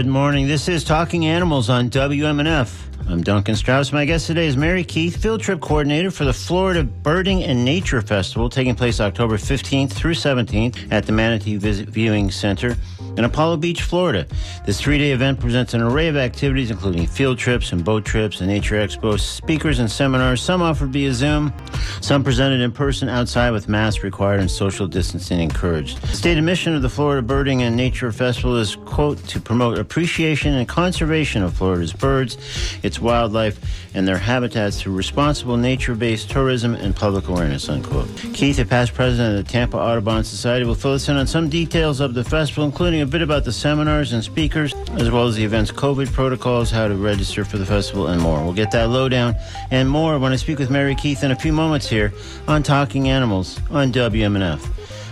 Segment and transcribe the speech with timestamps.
[0.00, 0.46] Good morning.
[0.46, 2.74] This is Talking Animals on WMNF.
[3.10, 3.92] I'm Duncan Strauss.
[3.92, 8.00] My guest today is Mary Keith, field trip coordinator for the Florida Birding and Nature
[8.00, 12.78] Festival, taking place October 15th through 17th at the Manatee Visit Viewing Center
[13.16, 14.26] in Apollo Beach, Florida.
[14.66, 18.40] This three day event presents an array of activities, including field trips and boat trips
[18.40, 21.52] and nature expos, speakers and seminars, some offered via Zoom,
[22.00, 26.00] some presented in person outside with masks required and social distancing encouraged.
[26.02, 30.54] The stated mission of the Florida Birding and Nature Festival is, quote, to promote appreciation
[30.54, 32.36] and conservation of Florida's birds,
[32.82, 33.58] its wildlife,
[33.94, 38.08] and their habitats through responsible nature-based tourism and public awareness, unquote.
[38.32, 41.48] Keith, a past president of the Tampa Audubon Society, will fill us in on some
[41.48, 45.36] details of the festival, including a bit about the seminars and speakers, as well as
[45.36, 48.42] the event's COVID protocols, how to register for the festival, and more.
[48.42, 49.34] We'll get that lowdown
[49.70, 52.12] and more when I speak with Mary Keith in a few moments here
[52.48, 54.60] on Talking Animals on WMNF.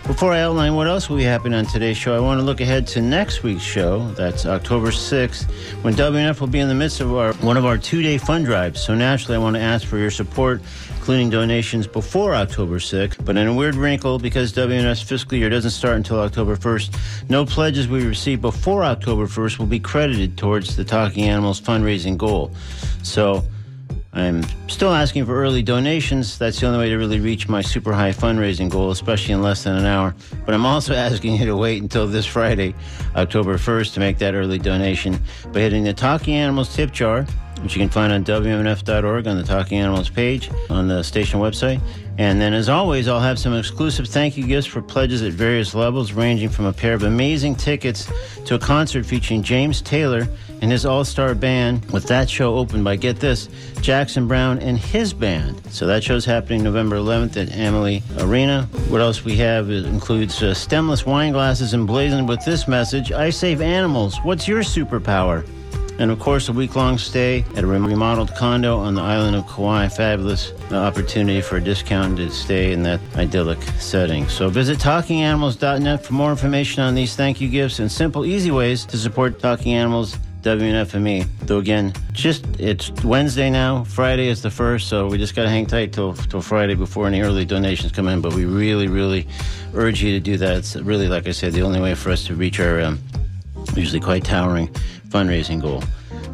[0.09, 2.62] Before I outline what else will be happening on today's show, I want to look
[2.62, 4.11] ahead to next week's show.
[4.12, 5.45] That's October 6th,
[5.84, 8.83] when WNF will be in the midst of our one of our two-day fund drives.
[8.83, 10.62] So naturally, I want to ask for your support,
[10.97, 13.23] including donations before October 6th.
[13.23, 17.45] But in a weird wrinkle, because WNF's fiscal year doesn't start until October 1st, no
[17.45, 22.51] pledges we receive before October 1st will be credited towards the Talking Animals fundraising goal.
[23.03, 23.45] So
[24.13, 26.39] I'm still asking for early donations.
[26.39, 29.64] That's the only way to really reach my super high fundraising goal, especially in less
[29.64, 30.14] than an hour.
[30.46, 32.74] But I'm also asking you to wait until this Friday,
[33.14, 35.20] October 1st, to make that early donation
[35.52, 37.24] by hitting the Talking Animals tip jar,
[37.61, 41.80] which you can find on WMNF.org on the Talking Animals page on the station website.
[42.17, 45.74] And then, as always, I'll have some exclusive thank you gifts for pledges at various
[45.74, 48.11] levels, ranging from a pair of amazing tickets
[48.47, 50.27] to a concert featuring James Taylor
[50.61, 53.48] and his all star band, with that show opened by, get this,
[53.80, 55.61] Jackson Browne and his band.
[55.70, 58.68] So that show's happening November 11th at Amalie Arena.
[58.89, 63.61] What else we have includes uh, stemless wine glasses emblazoned with this message I save
[63.61, 64.17] animals.
[64.23, 65.47] What's your superpower?
[65.98, 69.48] And of course, a week long stay at a remodeled condo on the island of
[69.48, 69.89] Kauai.
[69.89, 74.29] Fabulous uh, opportunity for a discounted stay in that idyllic setting.
[74.29, 78.85] So visit talkinganimals.net for more information on these thank you gifts and simple, easy ways
[78.86, 80.17] to support Talking Animals.
[80.42, 81.26] WNFME.
[81.42, 83.84] Though again, just it's Wednesday now.
[83.84, 87.06] Friday is the first, so we just got to hang tight till till Friday before
[87.06, 88.20] any early donations come in.
[88.20, 89.26] But we really, really
[89.74, 90.56] urge you to do that.
[90.56, 92.98] It's really, like I said, the only way for us to reach our um,
[93.74, 94.68] usually quite towering
[95.08, 95.82] fundraising goal.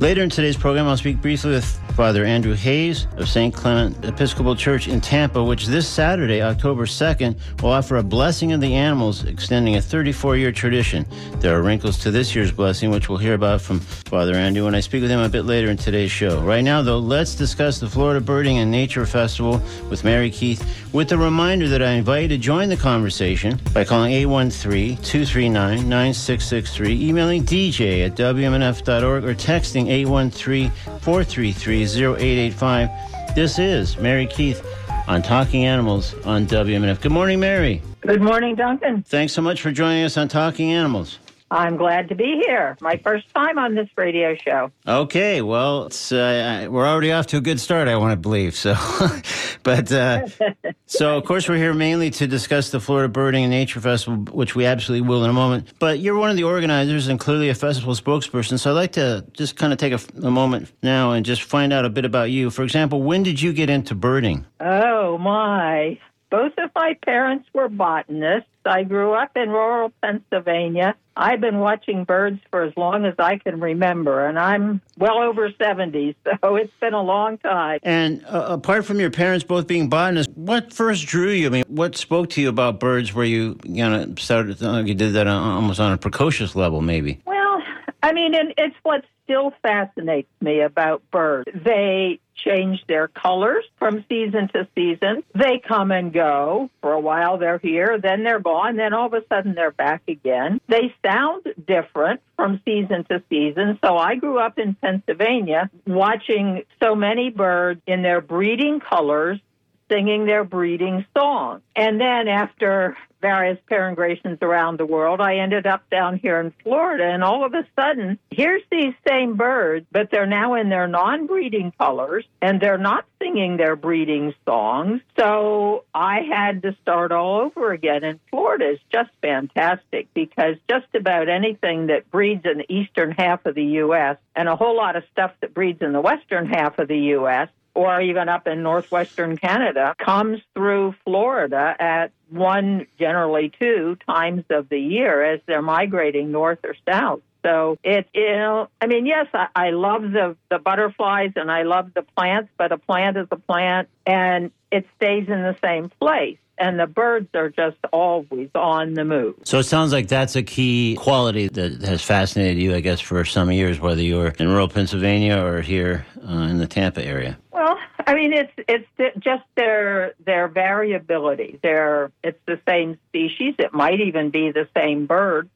[0.00, 3.54] Later in today's program, I'll speak briefly with Father Andrew Hayes of St.
[3.54, 8.60] Clement Episcopal Church in Tampa, which this Saturday, October 2nd, will offer a blessing of
[8.60, 11.06] the animals, extending a 34 year tradition.
[11.38, 14.74] There are wrinkles to this year's blessing, which we'll hear about from Father Andrew when
[14.74, 16.40] I speak with him a bit later in today's show.
[16.40, 21.08] Right now, though, let's discuss the Florida Birding and Nature Festival with Mary Keith, with
[21.08, 27.08] the reminder that I invite you to join the conversation by calling 813 239 9663,
[27.08, 33.34] emailing dj at WMNF.org, or texting 813 433 0885.
[33.34, 34.64] This is Mary Keith
[35.06, 37.00] on Talking Animals on WMNF.
[37.00, 37.82] Good morning, Mary.
[38.00, 39.02] Good morning, Duncan.
[39.02, 41.18] Thanks so much for joining us on Talking Animals.
[41.50, 42.76] I'm glad to be here.
[42.80, 44.72] My first time on this radio show.
[44.88, 48.56] Okay, well, uh, we're already off to a good start, I want to believe.
[48.56, 48.74] So,
[49.62, 50.26] but uh,
[50.86, 54.56] so of course we're here mainly to discuss the Florida Birding and Nature Festival, which
[54.56, 55.72] we absolutely will in a moment.
[55.78, 58.58] But you're one of the organizers and clearly a festival spokesperson.
[58.58, 61.72] So I'd like to just kind of take a, a moment now and just find
[61.72, 62.50] out a bit about you.
[62.50, 64.46] For example, when did you get into birding?
[64.60, 65.98] Oh my!
[66.34, 68.48] Both of my parents were botanists.
[68.64, 70.96] I grew up in rural Pennsylvania.
[71.16, 75.52] I've been watching birds for as long as I can remember, and I'm well over
[75.56, 77.78] 70, so it's been a long time.
[77.84, 81.46] And uh, apart from your parents both being botanists, what first drew you?
[81.46, 84.94] I mean, what spoke to you about birds where you, you know, started, uh, you
[84.94, 87.22] did that on, almost on a precocious level, maybe?
[87.26, 87.62] Well,
[88.02, 91.48] I mean, and it's what still fascinates me about birds.
[91.54, 95.22] They change their colors from season to season.
[95.34, 96.70] They come and go.
[96.80, 100.02] For a while they're here, then they're gone, then all of a sudden they're back
[100.08, 100.60] again.
[100.68, 103.78] They sound different from season to season.
[103.84, 109.40] So I grew up in Pennsylvania watching so many birds in their breeding colors
[109.90, 111.62] singing their breeding song.
[111.76, 117.04] And then after various peregrinations around the world, I ended up down here in Florida.
[117.04, 121.26] And all of a sudden, here's these same birds, but they're now in their non
[121.26, 125.00] breeding colors and they're not singing their breeding songs.
[125.18, 128.04] So I had to start all over again.
[128.04, 133.46] And Florida is just fantastic because just about anything that breeds in the eastern half
[133.46, 134.18] of the U.S.
[134.36, 137.48] and a whole lot of stuff that breeds in the western half of the U.S
[137.74, 144.68] or even up in northwestern Canada comes through Florida at one, generally two times of
[144.68, 147.20] the year as they're migrating north or south.
[147.44, 151.64] So it, you know, I mean, yes, I, I love the the butterflies and I
[151.64, 155.90] love the plants, but a plant is a plant, and it stays in the same
[156.00, 159.34] place and the birds are just always on the move.
[159.44, 163.24] So it sounds like that's a key quality that has fascinated you, I guess, for
[163.24, 167.38] some years, whether you're in rural Pennsylvania or here uh, in the Tampa area.
[167.52, 171.58] Well, I mean, it's it's just their their variability.
[171.62, 173.54] They're it's the same species.
[173.58, 175.48] It might even be the same bird,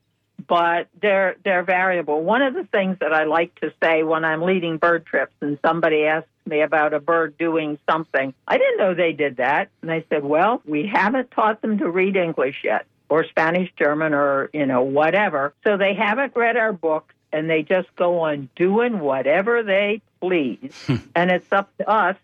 [0.48, 2.22] but they're they're variable.
[2.22, 5.58] One of the things that I like to say when I'm leading bird trips and
[5.64, 9.68] somebody asks me about a bird doing something, I didn't know they did that.
[9.82, 14.14] And I said, "Well, we haven't taught them to read English yet or Spanish, German
[14.14, 15.54] or, you know, whatever.
[15.64, 20.72] So they haven't read our books and they just go on doing whatever they please.
[20.86, 20.96] Hmm.
[21.14, 22.16] and it's up to us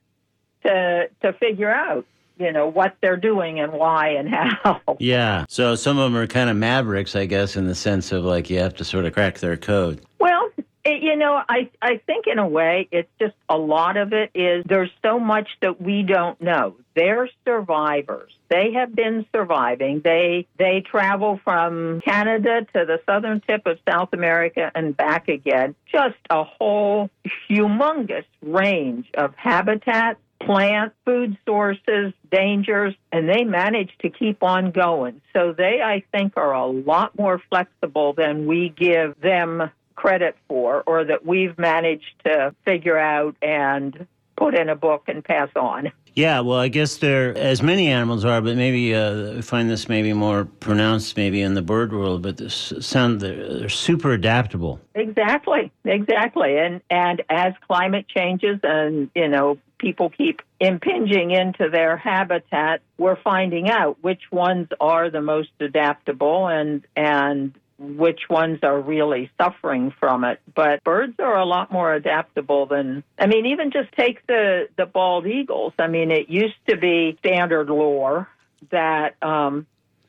[0.64, 2.06] to to figure out
[2.38, 4.80] you know what they're doing and why and how.
[4.98, 5.44] Yeah.
[5.48, 8.48] So some of them are kind of mavericks, I guess, in the sense of like
[8.48, 10.00] you have to sort of crack their code.
[10.18, 10.50] Well,
[10.84, 14.30] it, you know, I I think in a way it's just a lot of it
[14.34, 16.76] is there's so much that we don't know.
[16.94, 18.32] They're survivors.
[18.50, 20.00] They have been surviving.
[20.04, 25.74] They they travel from Canada to the southern tip of South America and back again.
[25.90, 27.10] Just a whole
[27.50, 35.20] humongous range of habitats plant food sources, dangers, and they manage to keep on going.
[35.32, 40.82] So they, I think, are a lot more flexible than we give them credit for
[40.86, 44.06] or that we've managed to figure out and
[44.36, 45.92] put in a book and pass on.
[46.14, 49.88] Yeah, well, I guess there, as many animals are, but maybe uh, I find this
[49.88, 52.22] maybe more pronounced maybe in the bird world.
[52.22, 54.80] But this sound they're, they're super adaptable.
[54.94, 61.96] Exactly, exactly, and and as climate changes and you know people keep impinging into their
[61.96, 68.80] habitat, we're finding out which ones are the most adaptable and and which ones are
[68.80, 70.40] really suffering from it.
[70.54, 74.86] But birds are a lot more adaptable than I mean, even just take the the
[74.86, 75.72] bald eagles.
[75.78, 78.28] I mean, it used to be standard lore
[78.70, 79.66] that um,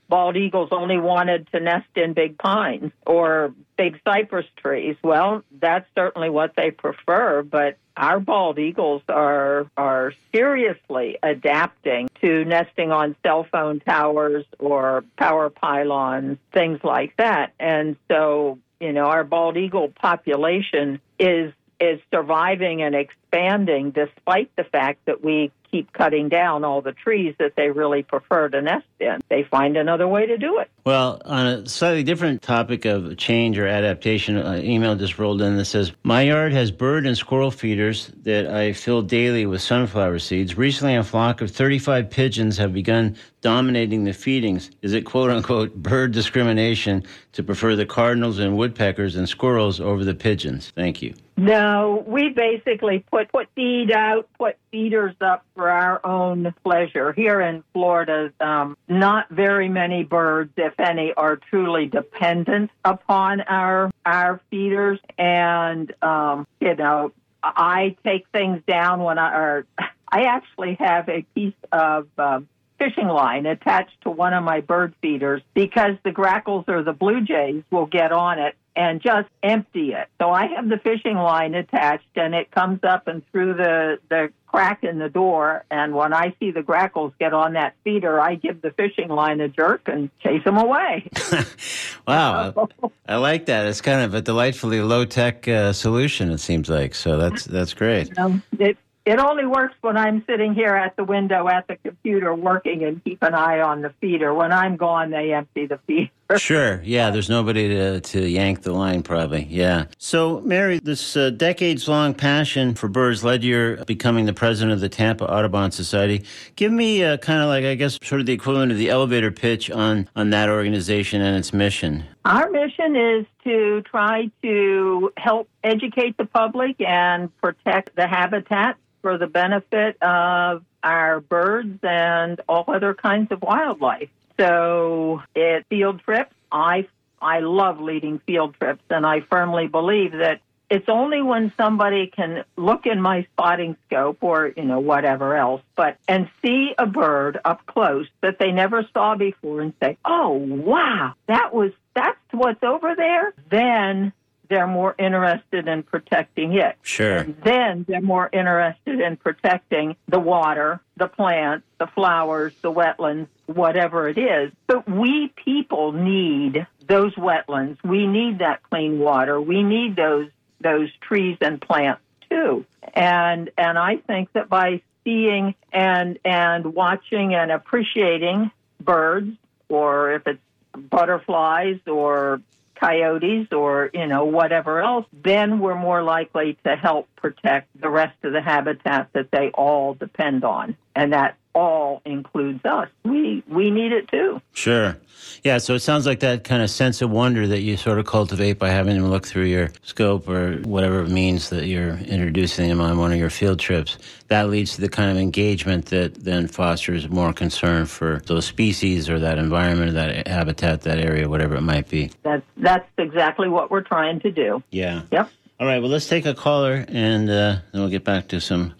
[0.07, 4.95] bald eagles only wanted to nest in big pines or big cypress trees.
[5.03, 12.45] Well, that's certainly what they prefer, but our bald eagles are are seriously adapting to
[12.45, 17.53] nesting on cell phone towers or power pylons, things like that.
[17.59, 24.63] And so, you know, our bald eagle population is is surviving and expanding despite the
[24.63, 28.85] fact that we keep cutting down all the trees that they really prefer to nest
[28.99, 29.19] in.
[29.27, 30.69] They find another way to do it.
[30.85, 35.57] Well, on a slightly different topic of change or adaptation, an email just rolled in
[35.57, 40.19] that says, My yard has bird and squirrel feeders that I fill daily with sunflower
[40.19, 40.57] seeds.
[40.57, 44.71] Recently, a flock of 35 pigeons have begun dominating the feedings.
[44.81, 50.05] Is it quote unquote bird discrimination to prefer the cardinals and woodpeckers and squirrels over
[50.05, 50.71] the pigeons?
[50.73, 51.13] Thank you.
[51.37, 57.11] No, we basically put put feed out, put feeders up for our own pleasure.
[57.11, 63.91] Here in Florida, um, not very many birds, if any, are truly dependent upon our
[64.05, 67.11] our feeders, and um, you know,
[67.43, 69.65] I take things down when I or
[70.09, 72.07] I actually have a piece of.
[72.17, 76.93] Um, fishing line attached to one of my bird feeders because the grackles or the
[76.93, 80.07] blue jays will get on it and just empty it.
[80.19, 84.31] So I have the fishing line attached and it comes up and through the, the
[84.47, 85.63] crack in the door.
[85.71, 89.39] And when I see the grackles get on that feeder, I give the fishing line
[89.39, 91.09] a jerk and chase them away.
[92.07, 92.67] wow.
[93.07, 93.65] I like that.
[93.67, 96.95] It's kind of a delightfully low tech uh, solution, it seems like.
[96.95, 98.17] So that's, that's great.
[98.17, 102.33] Um, it, it only works when I'm sitting here at the window at the computer
[102.33, 104.33] working and keep an eye on the feeder.
[104.33, 106.09] When I'm gone, they empty the feeder.
[106.37, 106.81] Sure.
[106.83, 109.43] Yeah, there's nobody to, to yank the line, probably.
[109.43, 109.85] Yeah.
[109.99, 114.73] So, Mary, this uh, decades long passion for birds led you to becoming the president
[114.73, 116.25] of the Tampa Audubon Society.
[116.55, 119.29] Give me uh, kind of like, I guess, sort of the equivalent of the elevator
[119.31, 122.03] pitch on, on that organization and its mission.
[122.25, 129.19] Our mission is to try to help educate the public and protect the habitat for
[129.19, 134.09] the benefit of our birds and all other kinds of wildlife.
[134.39, 136.87] So at field trips, I
[137.21, 142.43] I love leading field trips, and I firmly believe that it's only when somebody can
[142.57, 147.39] look in my spotting scope or you know whatever else, but and see a bird
[147.45, 152.63] up close that they never saw before, and say, "Oh wow, that was that's what's
[152.63, 154.11] over there." Then
[154.49, 156.75] they're more interested in protecting it.
[156.81, 157.17] Sure.
[157.17, 163.27] And then they're more interested in protecting the water, the plants, the flowers, the wetlands,
[163.47, 164.51] whatever it is.
[164.67, 167.77] But we people need those wetlands.
[167.83, 169.39] We need that clean water.
[169.39, 170.29] We need those
[170.61, 172.65] those trees and plants too.
[172.93, 179.35] And and I think that by seeing and and watching and appreciating birds
[179.69, 180.39] or if it's
[180.75, 182.41] butterflies or
[182.79, 188.17] coyotes or you know whatever else then we're more likely to help protect the rest
[188.23, 190.77] of the habitat that they all depend on.
[190.95, 194.97] And that all includes us we we need it too Sure.
[195.43, 198.05] Yeah, so it sounds like that kind of sense of wonder that you sort of
[198.05, 202.67] cultivate by having them look through your scope or whatever it means that you're introducing
[202.69, 203.97] them on one of your field trips.
[204.27, 209.09] That leads to the kind of engagement that then fosters more concern for those species
[209.09, 212.11] or that environment, or that habitat, that area, whatever it might be.
[212.23, 215.03] that's that's exactly what we're trying to do Yeah.
[215.11, 218.39] yep All right, well, let's take a caller and uh, then we'll get back to
[218.41, 218.73] some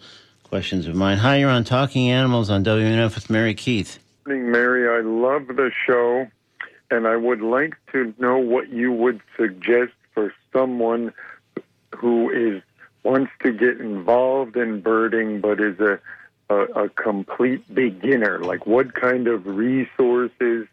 [0.56, 1.18] questions of mine.
[1.18, 3.98] Hi, you're on Talking Animals on WNF with Mary Keith.
[4.24, 4.88] Mary.
[4.88, 6.28] I love the show,
[6.90, 11.12] and I would like to know what you would suggest for someone
[11.94, 12.62] who is
[13.02, 16.00] wants to get involved in birding but is a
[16.48, 18.38] a, a complete beginner.
[18.38, 20.68] Like, what kind of resources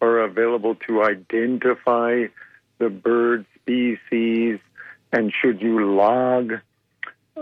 [0.00, 2.26] are available to identify
[2.78, 4.60] the bird species,
[5.10, 6.60] and should you log?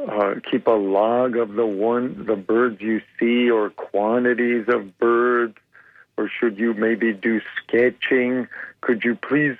[0.08, 5.56] Uh, keep a log of the one the birds you see or quantities of birds
[6.16, 8.46] or should you maybe do sketching
[8.80, 9.56] could you please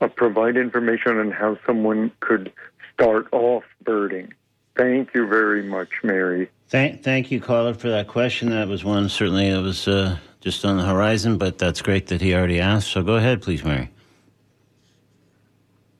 [0.00, 2.52] uh, provide information on how someone could
[2.92, 4.32] start off birding
[4.76, 8.50] thank you very much mary Thank, thank you, caller, for that question.
[8.50, 12.20] That was one certainly that was uh, just on the horizon, but that's great that
[12.20, 12.88] he already asked.
[12.88, 13.90] So go ahead, please, Mary.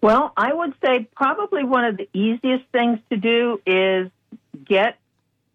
[0.00, 4.10] Well, I would say probably one of the easiest things to do is
[4.64, 4.96] get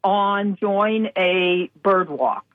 [0.04, 2.46] on, join a bird walk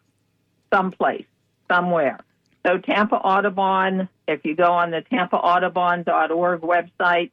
[0.73, 1.25] someplace,
[1.71, 2.21] somewhere.
[2.66, 7.30] So Tampa Audubon, if you go on the tampaaudubon.org website,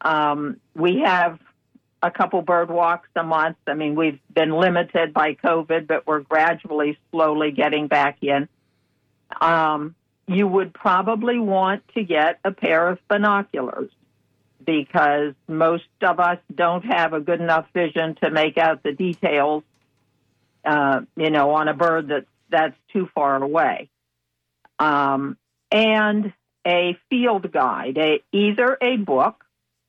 [0.00, 1.40] um, we have
[2.02, 3.56] a couple bird walks a month.
[3.66, 8.48] I mean, we've been limited by COVID, but we're gradually, slowly getting back in.
[9.40, 9.94] Um,
[10.28, 13.90] you would probably want to get a pair of binoculars
[14.64, 19.62] because most of us don't have a good enough vision to make out the details,
[20.64, 23.88] uh, you know, on a bird that's that's too far away.
[24.78, 25.36] Um,
[25.70, 26.32] and
[26.66, 29.44] a field guide, a, either a book,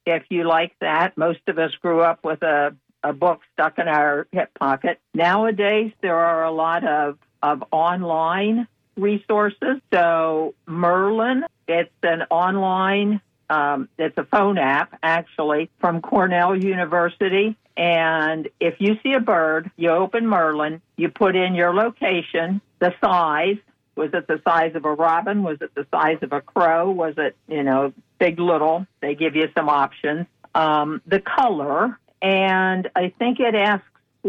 [0.05, 1.17] if you like that.
[1.17, 5.00] Most of us grew up with a, a book stuck in our hip pocket.
[5.13, 8.67] Nowadays, there are a lot of, of online
[9.00, 9.82] resources.
[9.94, 17.58] So Merlin, it's an online, um, it's a phone app actually from Cornell University.
[17.77, 22.94] And if you see a bird, you open Merlin, you put in your location, the
[23.01, 23.58] size.
[23.96, 25.44] Was it the size of a robin?
[25.44, 26.89] Was it the size of a crow?
[26.89, 28.86] Was it, you know, big, little?
[29.01, 30.25] They give you some options.
[30.56, 33.86] Um, the color, and I think it asks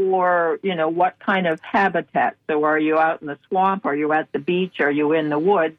[0.09, 2.37] for, you know, what kind of habitat.
[2.49, 3.85] So are you out in the swamp?
[3.87, 4.81] Are you at the beach?
[4.81, 5.77] Are you in the woods?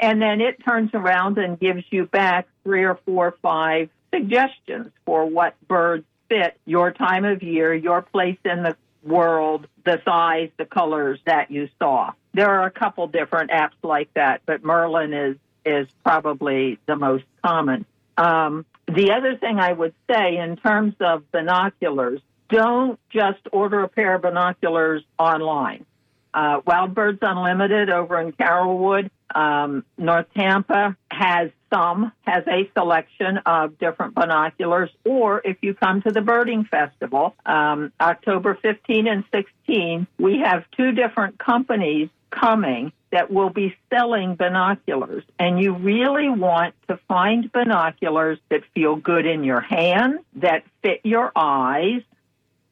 [0.00, 4.92] And then it turns around and gives you back three or four, or five suggestions
[5.04, 10.50] for what birds fit your time of year, your place in the world, the size,
[10.56, 12.12] the colors that you saw.
[12.34, 17.24] There are a couple different apps like that, but Merlin is is probably the most
[17.44, 17.84] common.
[18.16, 23.88] Um, the other thing I would say in terms of binoculars, don't just order a
[23.88, 25.84] pair of binoculars online.
[26.32, 33.38] Uh, Wild Birds Unlimited over in Carrollwood, um, North Tampa has some, has a selection
[33.38, 34.90] of different binoculars.
[35.04, 40.64] Or if you come to the Birding Festival, um, October 15 and 16, we have
[40.76, 45.24] two different companies coming that will be selling binoculars.
[45.38, 51.00] And you really want to find binoculars that feel good in your hand, that fit
[51.04, 52.02] your eyes,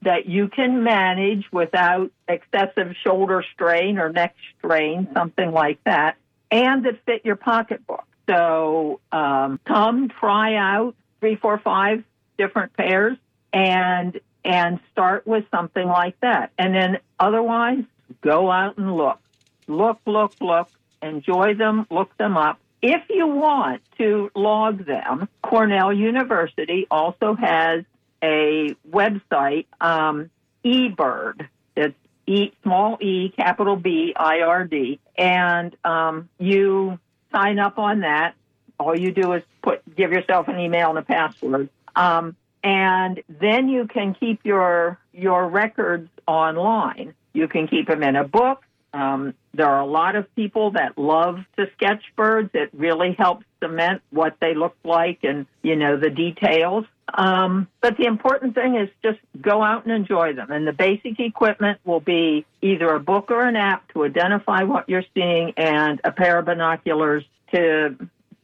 [0.02, 6.16] that you can manage without excessive shoulder strain or neck strain, something like that,
[6.50, 8.06] and that fit your pocketbook.
[8.28, 12.04] So um, come try out three, four, five
[12.38, 13.16] different pairs
[13.52, 16.52] and and start with something like that.
[16.56, 17.82] And then otherwise,
[18.20, 19.18] go out and look.
[19.66, 20.68] Look, look, look,
[21.02, 22.60] enjoy them, look them up.
[22.80, 27.84] If you want to log them, Cornell University also has
[28.22, 30.30] a website, um,
[30.64, 31.48] eBird.
[31.76, 31.96] It's
[32.26, 36.98] E small E capital B I R D, and um, you
[37.32, 38.34] sign up on that.
[38.78, 41.68] All you do is put give yourself an email and a password.
[41.94, 47.14] Um, and then you can keep your your records online.
[47.32, 48.64] You can keep them in a book.
[48.92, 52.50] Um, there are a lot of people that love to sketch birds.
[52.54, 56.86] It really helps cement what they look like and you know the details.
[57.14, 60.50] Um, but the important thing is just go out and enjoy them.
[60.50, 64.88] And the basic equipment will be either a book or an app to identify what
[64.88, 67.96] you're seeing, and a pair of binoculars to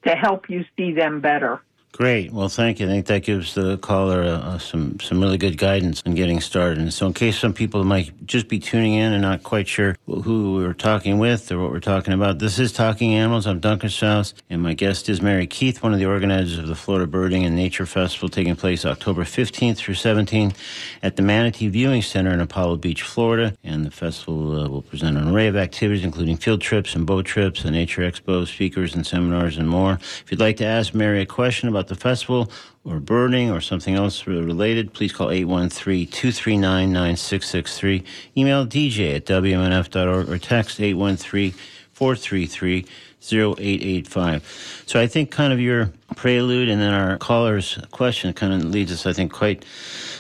[0.07, 1.61] to help you see them better.
[1.93, 2.33] Great.
[2.33, 2.87] Well, thank you.
[2.87, 6.41] I think that gives the caller uh, uh, some some really good guidance in getting
[6.41, 6.79] started.
[6.79, 9.99] And so, in case some people might just be tuning in and not quite sure
[10.07, 13.47] who we're talking with or what we're talking about, this is Talking Animals.
[13.47, 16.75] I'm Duncan Strauss, and my guest is Mary Keith, one of the organizers of the
[16.75, 20.55] Florida Birding and Nature Festival, taking place October 15th through 17th
[21.03, 23.55] at the Manatee Viewing Center in Apollo Beach, Florida.
[23.65, 27.27] And the festival uh, will present an array of activities, including field trips and boat
[27.27, 29.99] trips, a nature expo, speakers and seminars, and more.
[30.01, 32.51] If you'd like to ask Mary a question about about the festival
[32.85, 38.05] or birding or something else related, please call 813 239 9663.
[38.37, 41.53] Email dj at wmnf.org or text 813
[41.93, 42.87] 433
[43.25, 44.85] 0885.
[44.87, 48.93] So I think kind of your prelude and then our caller's question kind of leads
[48.93, 49.65] us, I think, quite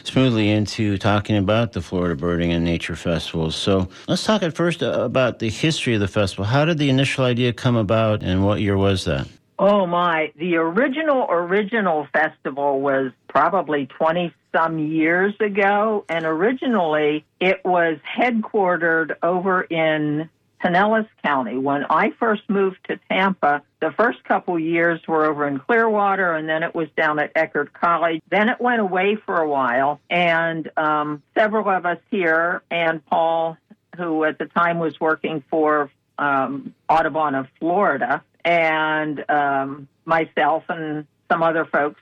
[0.04, 3.54] smoothly into talking about the Florida Birding and Nature Festivals.
[3.56, 6.44] So let's talk at first about the history of the festival.
[6.44, 9.28] How did the initial idea come about and what year was that?
[9.64, 17.64] Oh my, the original original festival was probably 20 some years ago and originally it
[17.64, 20.28] was headquartered over in
[20.64, 21.58] Pinellas County.
[21.58, 26.48] When I first moved to Tampa, the first couple years were over in Clearwater, and
[26.48, 28.20] then it was down at Eckerd College.
[28.30, 33.56] Then it went away for a while, and um, several of us here, and Paul,
[33.96, 41.06] who at the time was working for um, Audubon of Florida, and um, myself and
[41.30, 42.00] some other folks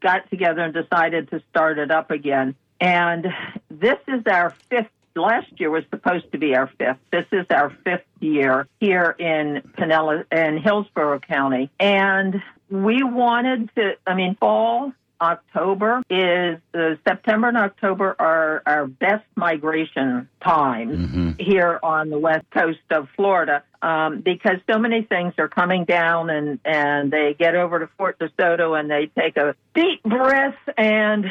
[0.00, 2.54] got together and decided to start it up again.
[2.80, 3.26] And
[3.70, 4.90] this is our fifth.
[5.16, 6.98] Last year was supposed to be our fifth.
[7.10, 13.94] This is our fifth year here in Pinellas in Hillsborough County, and we wanted to.
[14.06, 21.30] I mean, fall October is uh, September and October are our best migration times mm-hmm.
[21.38, 26.30] here on the west coast of Florida um, because so many things are coming down
[26.30, 31.26] and and they get over to Fort DeSoto and they take a deep breath and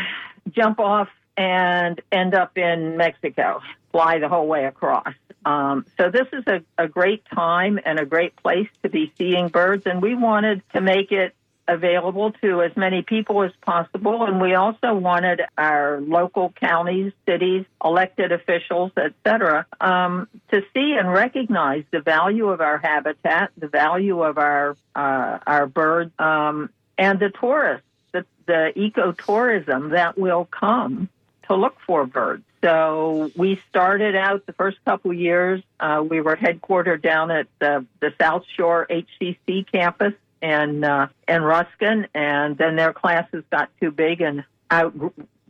[0.51, 5.13] jump off and end up in Mexico, fly the whole way across.
[5.45, 9.47] Um, so this is a, a great time and a great place to be seeing
[9.47, 11.35] birds, and we wanted to make it
[11.67, 14.23] available to as many people as possible.
[14.25, 21.11] And we also wanted our local counties, cities, elected officials, etc., um, to see and
[21.11, 27.19] recognize the value of our habitat, the value of our uh, our birds, um, and
[27.19, 31.09] the tourists, the, the ecotourism that will come
[31.47, 32.43] to look for birds.
[32.63, 35.61] So we started out the first couple years.
[35.79, 41.45] Uh, we were headquartered down at the, the South Shore HCC campus and uh, and
[41.45, 44.93] Ruskin, and then their classes got too big and out,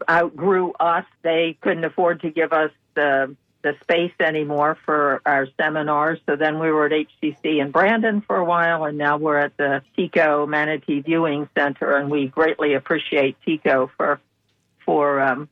[0.10, 1.06] outgrew us.
[1.22, 6.20] They couldn't afford to give us the the space anymore for our seminars.
[6.26, 9.58] So then we were at HCC in Brandon for a while, and now we're at
[9.58, 14.22] the TECO Manatee Viewing Center, and we greatly appreciate TECO for
[14.86, 15.50] for um,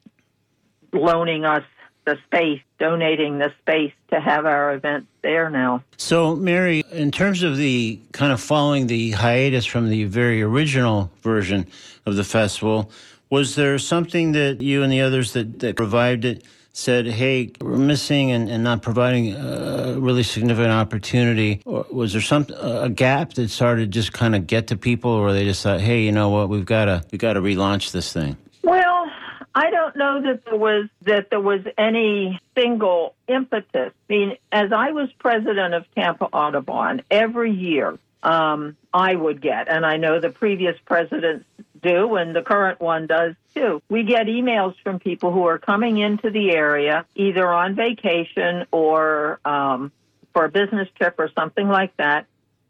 [0.93, 1.63] loaning us
[2.05, 5.83] the space, donating the space to have our events there now.
[5.97, 11.11] So, Mary, in terms of the kind of following the hiatus from the very original
[11.21, 11.67] version
[12.05, 12.91] of the festival,
[13.29, 17.77] was there something that you and the others that, that revived it said, hey, we're
[17.77, 21.61] missing and, and not providing a really significant opportunity?
[21.65, 25.31] Or was there some a gap that started just kind of get to people, or
[25.31, 28.11] they just thought, hey, you know what, we've got to we got to relaunch this
[28.11, 28.35] thing?
[28.61, 28.94] Well,
[29.57, 33.93] I don't know that there was that there was any single impetus.
[34.09, 39.69] I mean, as I was president of Tampa Audubon, every year um, I would get,
[39.69, 41.45] and I know the previous presidents
[41.81, 43.81] do, and the current one does too.
[43.87, 49.39] We get emails from people who are coming into the area either on vacation or
[49.45, 49.93] um,
[50.33, 52.27] for a business trip or something like that,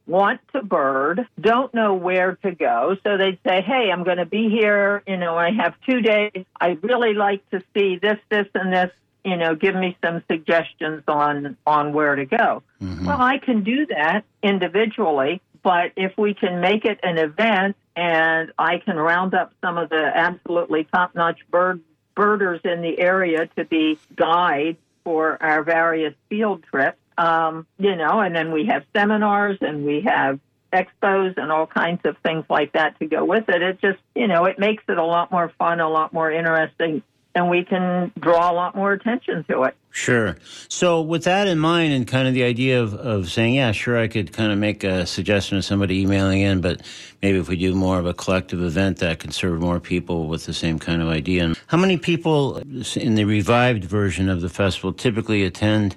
[0.07, 2.95] want to bird, don't know where to go.
[3.03, 5.03] So they'd say, Hey, I'm going to be here.
[5.07, 6.45] You know, I have two days.
[6.59, 8.91] I'd really like to see this, this, and this.
[9.23, 12.61] You know, give me some suggestions on, on where to go.
[12.79, 13.07] Mm-hmm.
[13.07, 18.51] Well, I can do that individually, but if we can make it an event and
[18.59, 21.81] I can round up some of the absolutely top notch bird
[22.15, 28.19] birders in the area to be guides for our various field trips, um, you know,
[28.19, 30.39] and then we have seminars and we have
[30.73, 33.61] expos and all kinds of things like that to go with it.
[33.61, 37.01] It just, you know, it makes it a lot more fun, a lot more interesting,
[37.33, 39.75] and we can draw a lot more attention to it.
[39.91, 40.35] Sure.
[40.67, 43.97] So, with that in mind, and kind of the idea of, of saying, yeah, sure,
[43.97, 46.81] I could kind of make a suggestion of somebody emailing in, but
[47.21, 50.45] maybe if we do more of a collective event that can serve more people with
[50.45, 51.45] the same kind of idea.
[51.45, 52.57] And how many people
[52.95, 55.95] in the revived version of the festival typically attend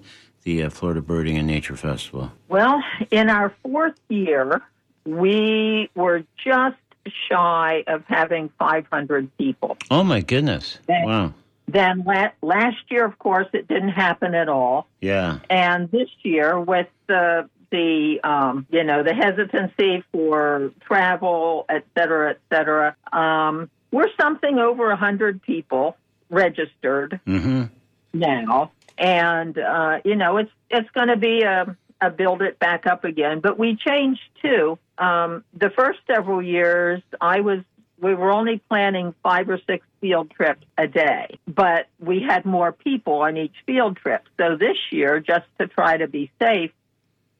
[0.49, 2.33] the uh, Florida Birding and Nature Festival?
[2.49, 4.63] Well, in our fourth year,
[5.05, 6.77] we were just
[7.31, 9.77] shy of having 500 people.
[9.91, 10.79] Oh, my goodness.
[10.89, 11.35] wow.
[11.67, 14.87] Then la- last year, of course, it didn't happen at all.
[15.03, 15.41] Yeah.
[15.51, 22.31] And this year, with the the um, you know the hesitancy for travel, et cetera,
[22.31, 25.95] et cetera, um, we're something over a hundred people
[26.31, 27.65] registered Mm-hmm.
[28.15, 32.87] now, and uh, you know it's it's going to be a, a build it back
[32.87, 33.41] up again.
[33.41, 34.79] But we changed too.
[34.99, 37.61] Um, the first several years, I was
[38.01, 42.73] we were only planning five or six field trips a day, but we had more
[42.73, 44.25] people on each field trip.
[44.39, 46.71] So this year, just to try to be safe,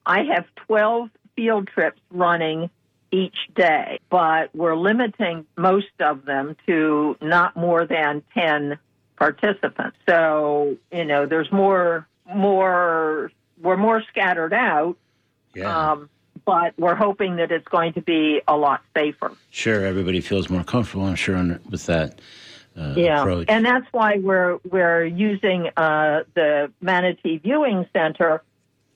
[0.05, 2.71] I have 12 field trips running
[3.11, 8.79] each day, but we're limiting most of them to not more than 10
[9.19, 9.97] participants.
[10.09, 14.97] So, you know, there's more, more, we're more scattered out.
[15.55, 15.91] Yeah.
[15.91, 16.11] Um,
[16.45, 19.33] but we're hoping that it's going to be a lot safer.
[19.51, 19.85] sure.
[19.85, 22.21] Everybody feels more comfortable, I'm sure, with that
[22.79, 23.47] uh, yeah, approach.
[23.49, 28.43] and that's why we're we're using uh, the Manatee Viewing Center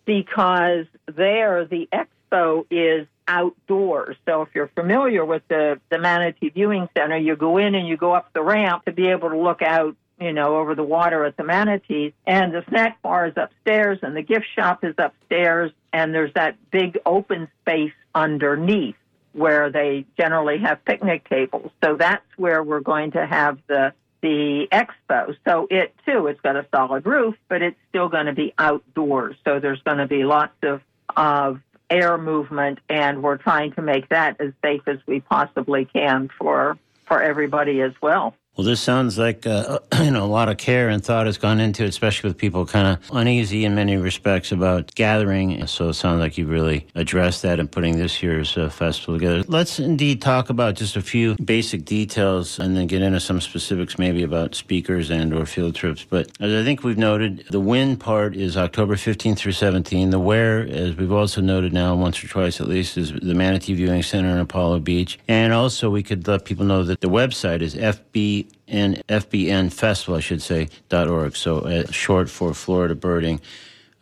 [0.04, 4.16] because there the expo is outdoors.
[4.26, 7.96] So if you're familiar with the the Manatee Viewing Center, you go in and you
[7.96, 9.96] go up the ramp to be able to look out.
[10.22, 14.14] You know, over the water at the manatees, and the snack bar is upstairs, and
[14.14, 18.94] the gift shop is upstairs, and there's that big open space underneath
[19.32, 21.72] where they generally have picnic tables.
[21.82, 25.37] So that's where we're going to have the the expo.
[25.44, 29.35] So it too, it's got a solid roof, but it's still going to be outdoors.
[29.44, 30.82] So there's going to be lots of
[31.16, 36.30] of air movement, and we're trying to make that as safe as we possibly can
[36.38, 38.35] for for everybody as well.
[38.54, 41.58] Well, this sounds like uh, you know a lot of care and thought has gone
[41.58, 45.66] into it, especially with people kind of uneasy in many respects about gathering.
[45.66, 49.42] So it sounds like you've really addressed that in putting this year's uh, festival together.
[49.48, 53.98] Let's indeed talk about just a few basic details, and then get into some specifics,
[53.98, 56.04] maybe about speakers and or field trips.
[56.04, 60.10] But as I think we've noted, the win part is October 15th through 17.
[60.10, 63.72] The where, as we've also noted now once or twice at least, is the Manatee
[63.72, 65.18] Viewing Center in Apollo Beach.
[65.26, 70.20] And also, we could let people know that the website is FB FBN Festival, I
[70.20, 71.37] should say, org.
[71.37, 73.40] So uh, short for Florida Birding,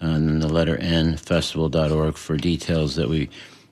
[0.00, 3.31] and then the letter N Festival.org for details that we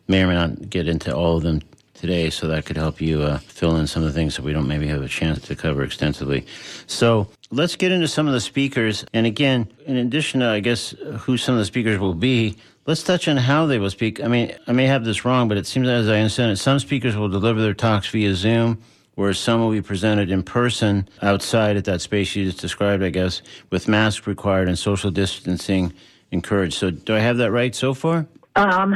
[0.09, 1.61] may or may not get into all of them
[1.95, 2.31] today.
[2.31, 4.69] So that could help you uh, fill in some of the things that we don't
[4.69, 6.47] maybe have a chance to cover extensively.
[6.87, 9.05] So let's get into some of the speakers.
[9.13, 13.03] And again, in addition to, I guess, who some of the speakers will be, let's
[13.03, 14.23] touch on how they will speak.
[14.23, 16.79] I mean, I may have this wrong, but it seems as I understand it, some
[16.79, 18.83] speakers will deliver their talks via Zoom
[19.19, 23.11] whereas some will be presented in person outside at that space you just described, I
[23.11, 25.93] guess, with masks required and social distancing
[26.31, 26.75] encouraged.
[26.75, 28.27] So, do I have that right so far?
[28.55, 28.95] Um,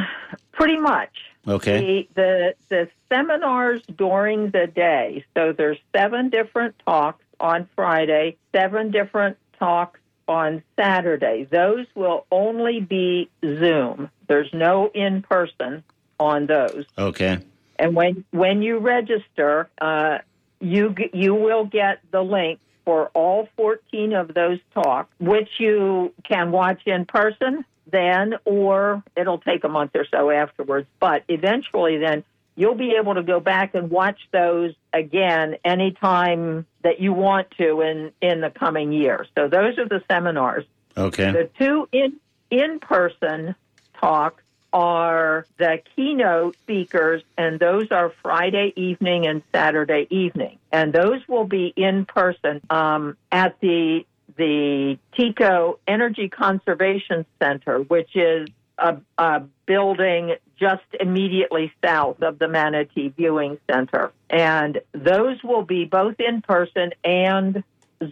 [0.52, 1.10] pretty much.
[1.48, 2.06] Okay.
[2.14, 5.24] The, the the seminars during the day.
[5.36, 11.48] So there's seven different talks on Friday, seven different talks on Saturday.
[11.50, 14.08] Those will only be Zoom.
[14.28, 15.82] There's no in person
[16.20, 16.84] on those.
[16.96, 17.40] Okay.
[17.82, 20.18] And when when you register, uh,
[20.60, 26.52] you you will get the link for all 14 of those talks, which you can
[26.52, 30.86] watch in person then, or it'll take a month or so afterwards.
[31.00, 32.22] But eventually, then
[32.54, 37.80] you'll be able to go back and watch those again anytime that you want to
[37.80, 39.26] in in the coming year.
[39.36, 40.64] So those are the seminars.
[40.96, 41.32] Okay.
[41.32, 43.56] The two in in person
[44.00, 44.41] talks
[44.72, 51.44] are the keynote speakers, and those are Friday evening and Saturday evening, and those will
[51.44, 54.04] be in person um, at the
[54.36, 62.48] the TECO Energy Conservation Center, which is a, a building just immediately south of the
[62.48, 67.62] Manatee Viewing Center, and those will be both in person and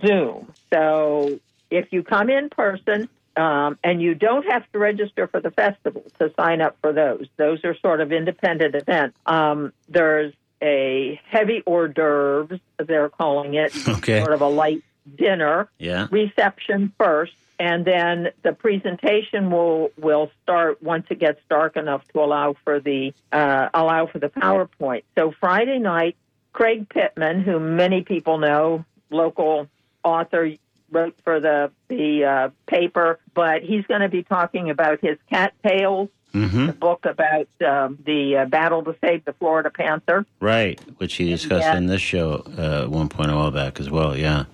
[0.05, 0.53] Zoom.
[0.73, 3.09] So if you come in person,
[3.41, 7.27] um, and you don't have to register for the festival to sign up for those.
[7.37, 9.17] Those are sort of independent events.
[9.25, 14.19] Um, there's a heavy hors d'oeuvres, they're calling it, Okay.
[14.21, 14.85] sort of a light
[15.17, 16.07] dinner Yeah.
[16.11, 22.21] reception first, and then the presentation will will start once it gets dark enough to
[22.21, 25.05] allow for the uh, allow for the PowerPoint.
[25.17, 26.17] So Friday night,
[26.53, 29.67] Craig Pittman, who many people know, local
[30.05, 30.51] author,
[30.91, 36.09] wrote for the the uh, paper, but he's going to be talking about his cattails.
[36.35, 36.67] Mm-hmm.
[36.67, 40.25] The book about um, the uh, battle to save the Florida Panther.
[40.41, 41.77] Right, which he discussed Yeah.
[41.77, 44.17] in this show uh, at one point a while back as well.
[44.17, 44.45] Yeah.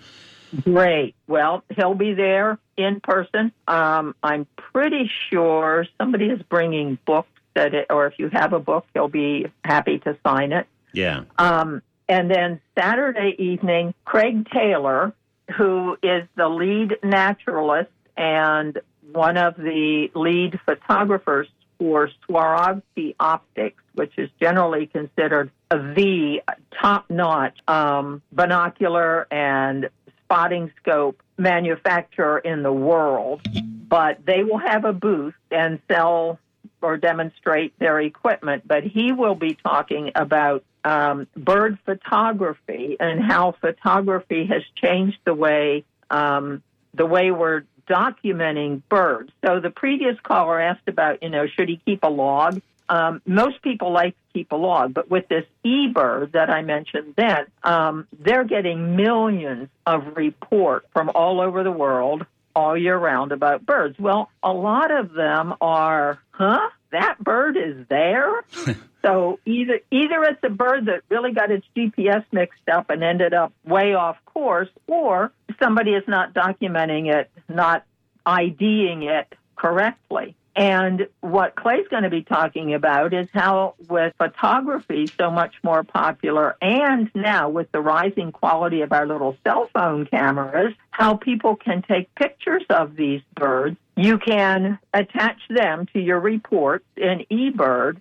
[0.62, 1.14] Great.
[1.26, 3.52] Well, he'll be there in person.
[3.68, 8.58] Um, I'm pretty sure somebody is bringing books that, it, or if you have a
[8.60, 10.66] book, he'll be happy to sign it.
[10.92, 11.24] Yeah.
[11.36, 15.12] Um, and then Saturday evening, Craig Taylor,
[15.56, 18.80] who is the lead naturalist and
[19.12, 26.40] one of the lead photographers for Swarovski Optics, which is generally considered the
[26.80, 29.88] top-notch um, binocular and
[30.24, 33.42] spotting scope manufacturer in the world.
[33.88, 36.40] But they will have a booth and sell
[36.82, 38.66] or demonstrate their equipment.
[38.66, 45.34] But he will be talking about um, bird photography and how photography has changed the
[45.34, 46.62] way um,
[46.94, 49.30] the way we're documenting birds.
[49.44, 52.60] So the previous caller asked about, you know, should he keep a log?
[52.88, 57.14] Um, most people like to keep a log, but with this eBird that I mentioned
[57.16, 63.30] then, um, they're getting millions of reports from all over the world all year round
[63.30, 63.96] about birds.
[63.98, 66.70] Well, a lot of them are, huh?
[66.90, 68.42] That bird is there?
[69.04, 73.34] so either either it's a bird that really got its GPS mixed up and ended
[73.34, 77.84] up way off course, or somebody is not documenting it, not
[78.24, 80.34] IDing it correctly.
[80.56, 85.84] And what Clay's going to be talking about is how, with photography so much more
[85.84, 91.56] popular, and now with the rising quality of our little cell phone cameras, how people
[91.56, 93.76] can take pictures of these birds.
[93.96, 98.00] You can attach them to your reports in eBird,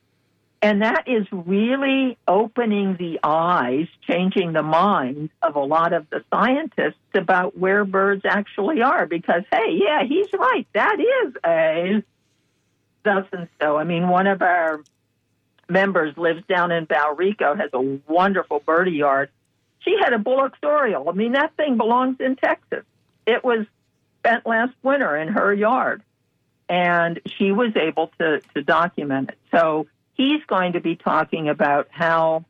[0.61, 6.23] and that is really opening the eyes, changing the minds of a lot of the
[6.33, 9.05] scientists about where birds actually are.
[9.05, 10.65] Because, hey, yeah, he's right.
[10.73, 12.03] That is a
[13.05, 13.77] and so.
[13.77, 14.81] I mean, one of our
[15.69, 19.29] members lives down in Valrico, has a wonderful birdie yard.
[19.79, 21.09] She had a Bullock's Oriole.
[21.09, 22.83] I mean, that thing belongs in Texas.
[23.25, 23.65] It was
[24.19, 26.01] spent last winter in her yard,
[26.67, 29.37] and she was able to, to document it.
[29.51, 32.45] So he's going to be talking about how,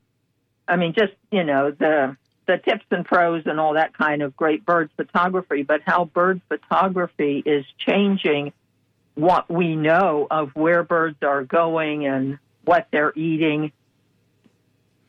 [0.67, 2.15] I mean, just, you know, the
[2.47, 6.41] the tips and pros and all that kind of great bird photography, but how bird
[6.47, 8.53] photography is changing
[9.15, 13.71] what we know of where birds are going and what they're eating,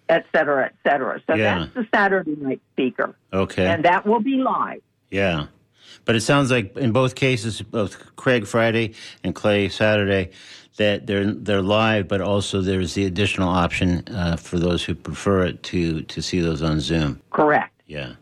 [0.08, 1.20] et cetera, et cetera.
[1.26, 1.58] So Yeah.
[1.58, 3.66] that's the Saturday night speaker, Okay.
[3.66, 4.80] and that will be live.
[5.10, 5.46] Yeah.
[6.04, 10.30] But it sounds like in both cases, both Craig Friday and Clay Saturday,
[10.76, 15.44] that they're they're live, but also there's the additional option uh, for those who prefer
[15.46, 17.20] it to to see those on Zoom.
[17.30, 17.72] Correct.
[17.86, 18.12] Yeah,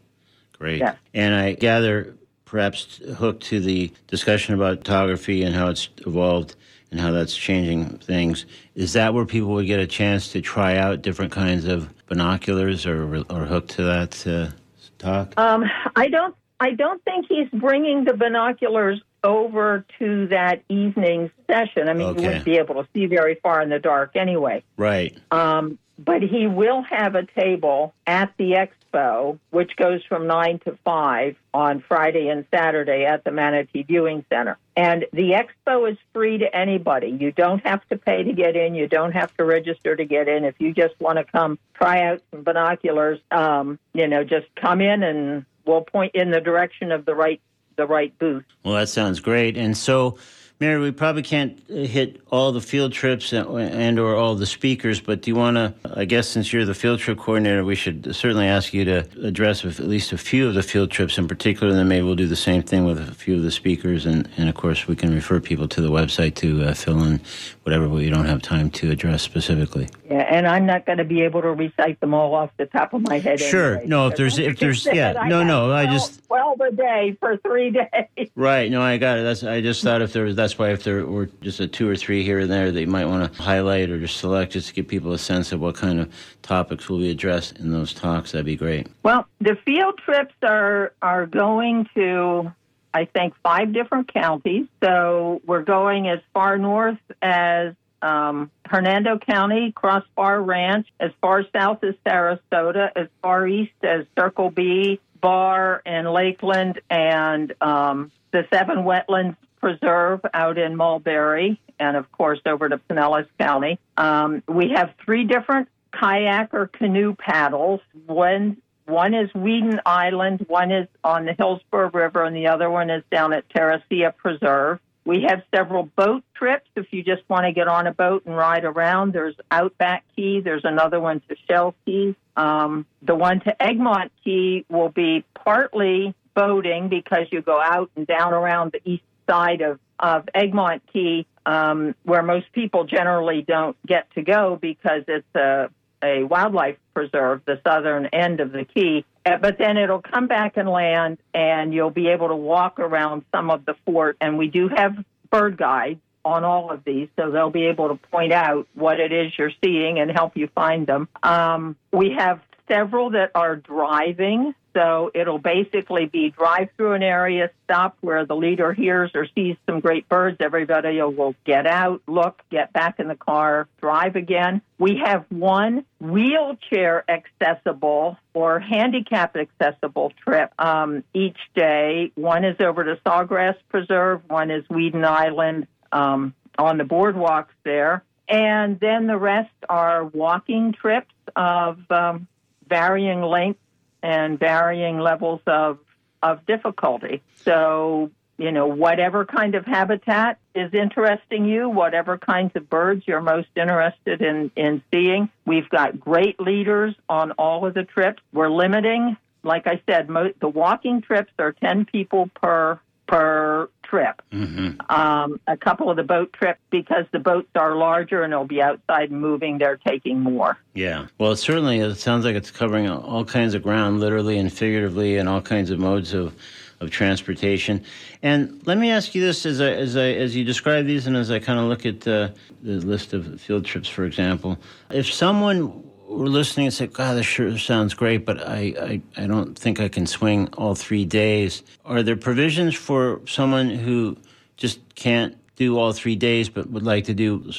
[0.59, 0.79] great.
[0.79, 0.97] Yes.
[1.13, 2.15] And I gather,
[2.55, 6.55] perhaps hooked to the discussion about photography and how it's evolved
[6.93, 8.47] and how that's changing things.
[8.77, 12.87] Is that where people would get a chance to try out different kinds of binoculars,
[12.87, 14.51] or or hooked to that uh,
[14.99, 15.35] talk?
[15.37, 15.65] Um,
[15.97, 16.37] I don't.
[16.61, 21.89] I don't think he's bringing the binoculars over to that evening session.
[21.89, 24.63] I mean, you wouldn't be able to see very far in the dark anyway.
[24.77, 25.19] right.
[25.33, 28.57] Um, but he will have a table at the
[28.95, 34.25] expo, which goes from 9 to 5 on Friday and Saturday at the Manatee Viewing
[34.31, 34.59] Center.
[34.77, 37.17] And the expo is free to anybody.
[37.19, 38.75] You don't have to pay to get in.
[38.75, 40.45] You don't have to register to get in.
[40.45, 44.81] If you just want to come try out some binoculars, um, you know, just come
[44.81, 47.41] in and we'll point in the direction of the right
[47.77, 48.45] the right booth.
[48.65, 49.57] Well, that sounds great.
[49.57, 50.17] And so,
[50.61, 54.47] Mary, we probably can't uh, hit all the field trips and, and or all the
[54.47, 55.75] speakers, but do you want to?
[55.97, 59.65] I guess since you're the field trip coordinator, we should certainly ask you to address
[59.65, 61.71] at least a few of the field trips in particular.
[61.71, 64.29] And then maybe we'll do the same thing with a few of the speakers, and,
[64.37, 67.21] and of course we can refer people to the website to uh, fill in
[67.65, 69.89] whatever we don't have time to address specifically.
[70.15, 72.95] Yeah, and I'm not going to be able to recite them all off the top
[72.95, 73.41] of my head.
[73.41, 73.73] Sure.
[73.73, 73.87] anyway.
[73.89, 77.37] No, if there's- if there's- yeah, no, no, I 12 just- twelve a day for
[77.39, 78.31] three days.
[78.37, 78.71] Right.
[78.71, 79.23] No, I got it.
[79.23, 79.43] That's.
[79.43, 80.37] I just thought if there was.
[80.37, 82.87] That's why if there were just a two or three here and there that you
[82.87, 85.75] might want to highlight or just select, just to give people a sense of what
[85.77, 88.33] kind of topics will be addressed in those talks.
[88.33, 88.87] That'd be great.
[89.03, 92.53] Well, the field trips are are going to,
[92.93, 94.67] I think, five different counties.
[94.83, 97.75] So we're going as far north as
[98.05, 104.51] um, Hernando County, Crossbar Ranch, as far south as Sarasota, as far east as Circle
[104.51, 112.13] B, Bar, and Lakeland, and um, the Seven Wetlands Preserve out in Mulberry, and of
[112.13, 113.79] course over to Pinellas County.
[113.97, 117.81] Um, we have three different kayak or canoe paddles.
[118.07, 122.91] One one is Weeden Island, one is on the Hillsborough River, and the other one
[122.91, 124.79] is down at Terra Ceia Preserve.
[125.05, 128.35] We have several boat trips if you just want to get on a boat and
[128.35, 129.13] ride around.
[129.13, 132.17] There's Outback Key, there's another one to Shell Key.
[132.37, 138.07] Um, the one to Egmont Key will be partly boating because you go out and
[138.07, 143.77] down around the east side of, of Egmont Key, um, where most people generally don't
[143.87, 145.71] get to go because it's a
[146.05, 149.05] a wildlife preserve, the southern end of the key.
[149.27, 153.25] Uh, but then it'll come back and land, and you'll be able to walk around
[153.35, 154.17] some of the fort.
[154.21, 154.97] And we do have
[155.31, 159.13] bird guides on all of these, so they'll be able to point out what it
[159.13, 161.09] is you're seeing and help you find them.
[161.23, 164.55] Um, we have several that are driving.
[164.75, 169.57] So it'll basically be drive through an area, stop where the leader hears or sees
[169.67, 170.39] some great birds.
[170.41, 174.63] Everybody will get out, look, get back in the car, drive again.
[174.79, 182.11] We have one wheelchair accessible or handicap accessible trip um, each day.
[182.17, 188.03] One is over to Sawgrass Preserve, one is Weeden Island um, on the boardwalks there.
[188.29, 192.27] And then the rest are walking trips of um,
[192.69, 193.61] varying lengths
[194.03, 195.79] and varying levels of
[196.23, 197.23] of difficulty.
[197.45, 203.21] So, you know, whatever kind of habitat is interesting you, whatever kinds of birds you're
[203.21, 205.29] most interested in, in seeing.
[205.45, 208.23] We've got great leaders on all of the trips.
[208.33, 214.23] We're limiting, like I said, mo- the walking trips are 10 people per per trip.
[214.33, 214.81] Mm-hmm.
[214.91, 218.63] Um, a couple of the boat trips, because the boats are larger and they'll be
[218.63, 220.59] outside moving, they're taking more.
[220.75, 221.07] Yeah.
[221.19, 225.29] Well, certainly it sounds like it's covering all kinds of ground, literally and figuratively, and
[225.29, 226.35] all kinds of modes of
[226.81, 227.85] of transportation.
[228.23, 231.17] And let me ask you this: as I, as I, as you describe these, and
[231.17, 232.31] as I kind of look at uh,
[232.63, 234.59] the list of field trips, for example,
[234.91, 239.27] if someone were listening and said, God, this sure sounds great, but I, I, I
[239.27, 241.63] don't think I can swing all three days.
[241.85, 244.17] Are there provisions for someone who
[244.57, 247.51] just can't do all three days but would like to do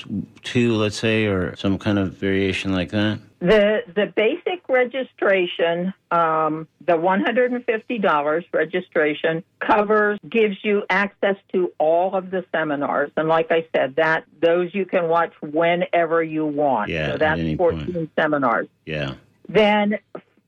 [0.43, 3.19] two, let's say, or some kind of variation like that?
[3.45, 10.81] The the basic registration, um, the one hundred and fifty dollars registration covers gives you
[10.89, 15.31] access to all of the seminars, and like I said, that those you can watch
[15.41, 16.89] whenever you want.
[16.89, 18.12] Yeah, so that's fourteen point.
[18.17, 18.67] seminars.
[18.84, 19.13] Yeah.
[19.47, 19.99] Then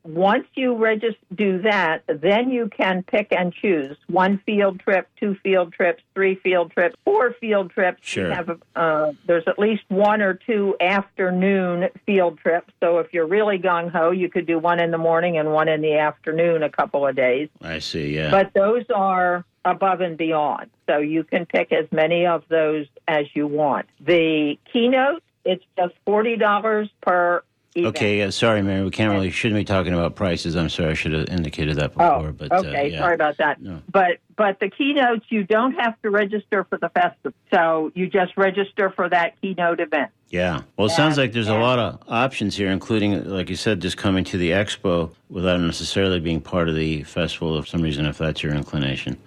[0.07, 5.35] once you register, do that, then you can pick and choose one field trip, two
[5.43, 7.99] field trips, three field trips, four field trips.
[8.01, 8.33] Sure.
[8.33, 12.73] Have, uh, there's at least one or two afternoon field trips.
[12.79, 15.67] So if you're really gung ho, you could do one in the morning and one
[15.67, 17.49] in the afternoon a couple of days.
[17.61, 18.31] I see, yeah.
[18.31, 20.69] But those are above and beyond.
[20.89, 23.87] So you can pick as many of those as you want.
[23.99, 27.43] The keynote, it's just $40 per
[27.75, 28.83] Okay, yeah, sorry, Mary.
[28.83, 30.55] We can't really shouldn't be talking about prices.
[30.55, 32.31] I'm sorry, I should have indicated that oh, before.
[32.31, 32.99] but okay, uh, yeah.
[32.99, 33.61] sorry about that.
[33.61, 33.81] No.
[33.91, 38.35] But but the keynotes you don't have to register for the festival, so you just
[38.35, 40.11] register for that keynote event.
[40.29, 40.61] Yeah.
[40.75, 43.95] Well, it sounds like there's a lot of options here, including, like you said, just
[43.95, 47.61] coming to the expo without necessarily being part of the festival.
[47.61, 49.17] For some reason, if that's your inclination.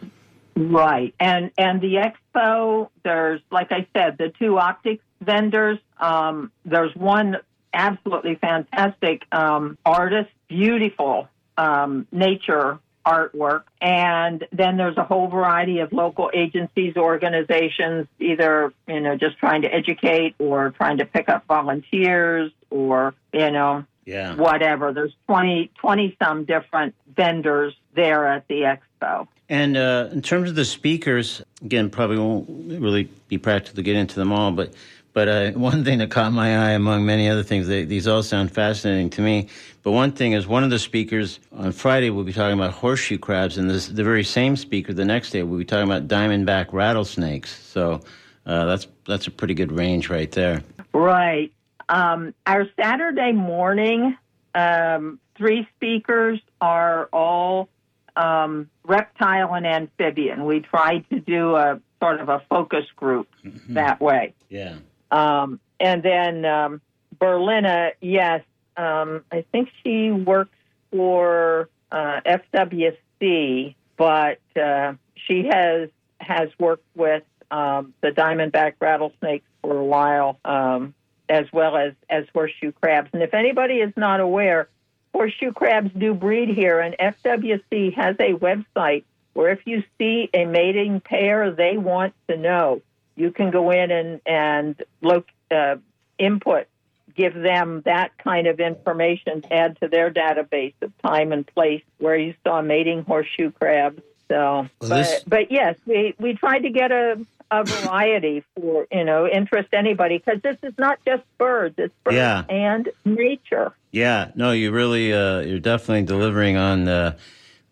[0.57, 1.95] Right, and and the
[2.35, 5.79] expo, there's like I said, the two optics vendors.
[5.99, 7.37] Um, there's one
[7.73, 13.63] absolutely fantastic um, artist, beautiful um, nature artwork.
[13.81, 19.63] And then there's a whole variety of local agencies, organizations, either, you know, just trying
[19.63, 24.35] to educate or trying to pick up volunteers or, you know, yeah.
[24.35, 24.93] whatever.
[24.93, 29.27] There's 20, 20 some different vendors there at the expo.
[29.49, 32.49] And uh, in terms of the speakers, again, probably won't
[32.81, 34.73] really be practical to get into them all, but
[35.13, 38.23] but uh, one thing that caught my eye, among many other things, they, these all
[38.23, 39.49] sound fascinating to me.
[39.83, 43.19] But one thing is, one of the speakers on Friday will be talking about horseshoe
[43.19, 46.73] crabs, and this, the very same speaker the next day will be talking about diamondback
[46.73, 47.65] rattlesnakes.
[47.67, 48.01] So
[48.47, 50.63] uh, that's that's a pretty good range right there.
[50.93, 51.53] Right.
[51.89, 54.17] Um, our Saturday morning
[54.55, 57.69] um, three speakers are all
[58.17, 60.45] um, reptile and amphibian.
[60.45, 63.75] We tried to do a sort of a focus group mm-hmm.
[63.75, 64.35] that way.
[64.49, 64.77] Yeah.
[65.11, 66.81] Um, and then um,
[67.21, 68.43] Berlina, yes,
[68.77, 70.57] um, I think she works
[70.91, 75.89] for uh, FWC, but uh, she has
[76.21, 80.95] has worked with um, the diamondback rattlesnakes for a while, um,
[81.29, 83.11] as well as as horseshoe crabs.
[83.13, 84.69] And if anybody is not aware,
[85.15, 90.45] horseshoe crabs do breed here, and FWC has a website where if you see a
[90.45, 92.83] mating pair, they want to know.
[93.21, 95.77] You can go in and and look uh,
[96.19, 96.67] input,
[97.15, 102.17] give them that kind of information add to their database of time and place where
[102.17, 104.01] you saw mating horseshoe crabs.
[104.29, 107.21] So, Well, but, this- but yes, we we tried to get a
[107.53, 112.17] a variety for you know interest anybody because this is not just birds; it's birds
[112.17, 112.45] Yeah.
[112.49, 113.73] and nature.
[113.93, 117.17] Yeah, no, you really, uh, you're definitely delivering on the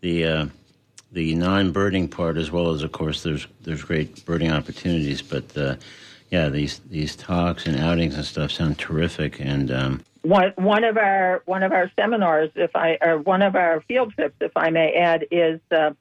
[0.01, 0.45] the uh,
[1.11, 5.21] the non-birding part as well as, of course, there's there's great birding opportunities.
[5.21, 5.75] But uh,
[6.29, 9.39] yeah, these these talks and outings and stuff sound terrific.
[9.39, 13.55] And um, one one of our one of our seminars, if I or one of
[13.55, 15.91] our field trips, if I may add, is uh,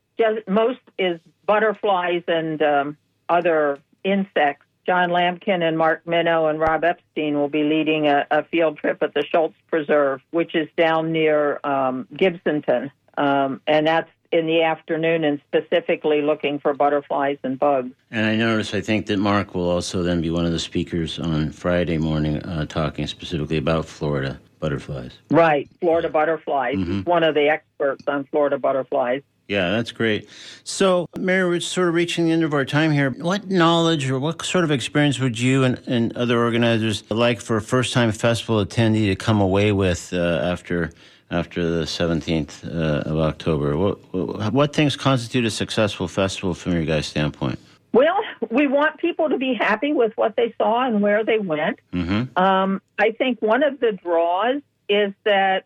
[0.46, 2.96] most is butterflies and um,
[3.28, 4.64] other insects.
[4.84, 9.02] John Lampkin and Mark Minno and Rob Epstein will be leading a, a field trip
[9.02, 14.62] at the Schultz Preserve, which is down near um, Gibsonton, um, and that's in the
[14.62, 17.92] afternoon, and specifically looking for butterflies and bugs.
[18.10, 21.18] and I notice, I think that Mark will also then be one of the speakers
[21.18, 25.12] on Friday morning, uh, talking specifically about Florida butterflies.
[25.30, 26.76] Right, Florida butterflies.
[26.76, 29.22] He's one of the experts on Florida butterflies.
[29.48, 30.28] Yeah, that's great.
[30.62, 33.10] So, Mary, we're sort of reaching the end of our time here.
[33.10, 37.56] What knowledge or what sort of experience would you and, and other organizers like for
[37.56, 40.92] a first time festival attendee to come away with uh, after
[41.30, 43.76] after the 17th uh, of October?
[43.76, 47.58] What, what, things constitute a successful festival from your guys' standpoint?
[47.92, 48.18] Well,
[48.50, 51.80] we want people to be happy with what they saw and where they went.
[51.92, 52.38] Mm-hmm.
[52.38, 55.64] Um, I think one of the draws is that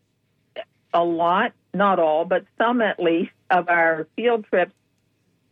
[0.95, 4.73] a lot, not all, but some at least, of our field trips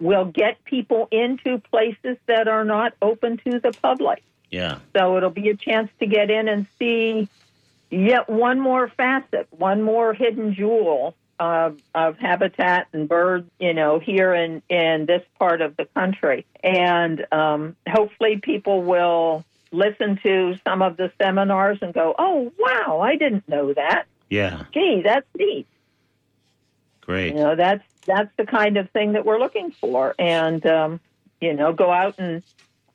[0.00, 4.22] will get people into places that are not open to the public.
[4.50, 4.78] Yeah.
[4.96, 7.28] So it'll be a chance to get in and see
[7.90, 13.98] yet one more facet, one more hidden jewel of, of habitat and birds, you know,
[13.98, 16.46] here in, in this part of the country.
[16.62, 23.00] And um, hopefully people will listen to some of the seminars and go, oh, wow,
[23.00, 24.06] I didn't know that.
[24.28, 24.64] Yeah.
[24.72, 25.66] Gee, that's neat.
[27.00, 27.34] Great.
[27.34, 31.00] You know, that's that's the kind of thing that we're looking for, and um,
[31.40, 32.42] you know, go out and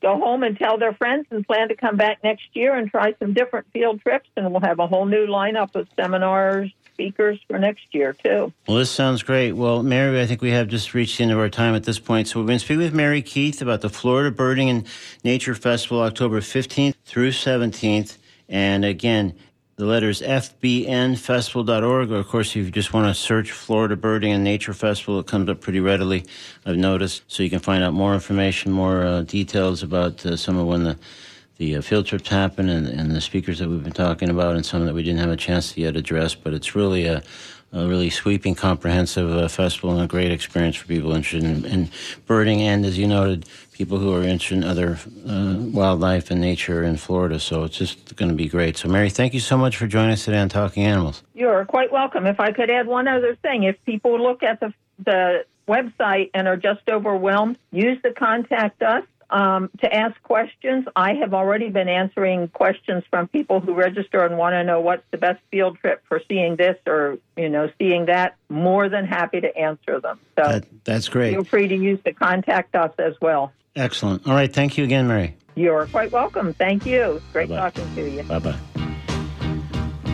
[0.05, 3.15] go home and tell their friends and plan to come back next year and try
[3.17, 7.57] some different field trips, and we'll have a whole new lineup of seminars, speakers for
[7.57, 8.53] next year too.
[8.67, 9.53] Well, this sounds great.
[9.53, 11.97] Well, Mary, I think we have just reached the end of our time at this
[11.97, 12.27] point.
[12.27, 14.85] So we're going to speak with Mary Keith about the Florida Birding and
[15.23, 18.17] Nature Festival, October 15th through 17th.
[18.47, 19.33] And again,
[19.78, 22.11] the letters fbnfestival.org.
[22.11, 25.28] Or, of course, if you just want to search Florida Birding and Nature Festival, it
[25.28, 26.26] comes up pretty readily,
[26.65, 27.23] I've noticed.
[27.28, 30.84] So you can find out more information, more uh, details about uh, some of when
[30.84, 30.97] the
[31.57, 34.65] the uh, field trips happen and, and the speakers that we've been talking about and
[34.65, 36.36] some that we didn't have a chance to yet address.
[36.36, 37.23] But it's really a,
[37.71, 41.89] a really sweeping, comprehensive uh, festival and a great experience for people interested in, in
[42.26, 43.45] birding and, as you noted,
[43.76, 44.97] people who are interested in other
[45.28, 47.38] uh, wildlife and nature in Florida.
[47.39, 48.78] So it's just going to be great.
[48.78, 51.23] So, Mary, thank you so much for joining us today on Talking Animals.
[51.34, 52.26] You're quite welcome.
[52.26, 54.73] If I could add one other thing, if people look at the
[55.03, 59.03] the website and are just overwhelmed, use the contact us
[59.36, 60.86] um, to ask questions.
[60.95, 65.03] I have already been answering questions from people who register and want to know what's
[65.11, 68.38] the best field trip for seeing this or you know seeing that.
[68.47, 70.19] More than happy to answer them.
[70.38, 71.33] So That, that's great.
[71.33, 73.51] feel free to use the contact us as well.
[73.75, 74.25] Excellent.
[74.25, 74.51] All right.
[74.51, 75.36] Thank you again, Mary.
[75.55, 76.53] You're quite welcome.
[76.53, 77.21] Thank you.
[77.33, 77.69] Great Bye-bye.
[77.71, 78.23] talking to you.
[78.23, 78.55] Bye bye.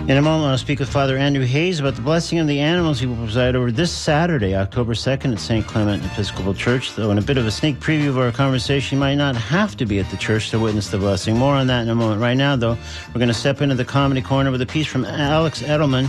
[0.07, 2.99] In a moment, I'll speak with Father Andrew Hayes about the blessing of the animals
[2.99, 5.65] he will preside over this Saturday, October 2nd, at St.
[5.65, 6.95] Clement Episcopal Church.
[6.95, 9.77] Though, in a bit of a sneak preview of our conversation, you might not have
[9.77, 11.37] to be at the church to witness the blessing.
[11.37, 12.19] More on that in a moment.
[12.19, 12.77] Right now, though,
[13.09, 16.07] we're going to step into the comedy corner with a piece from Alex Edelman,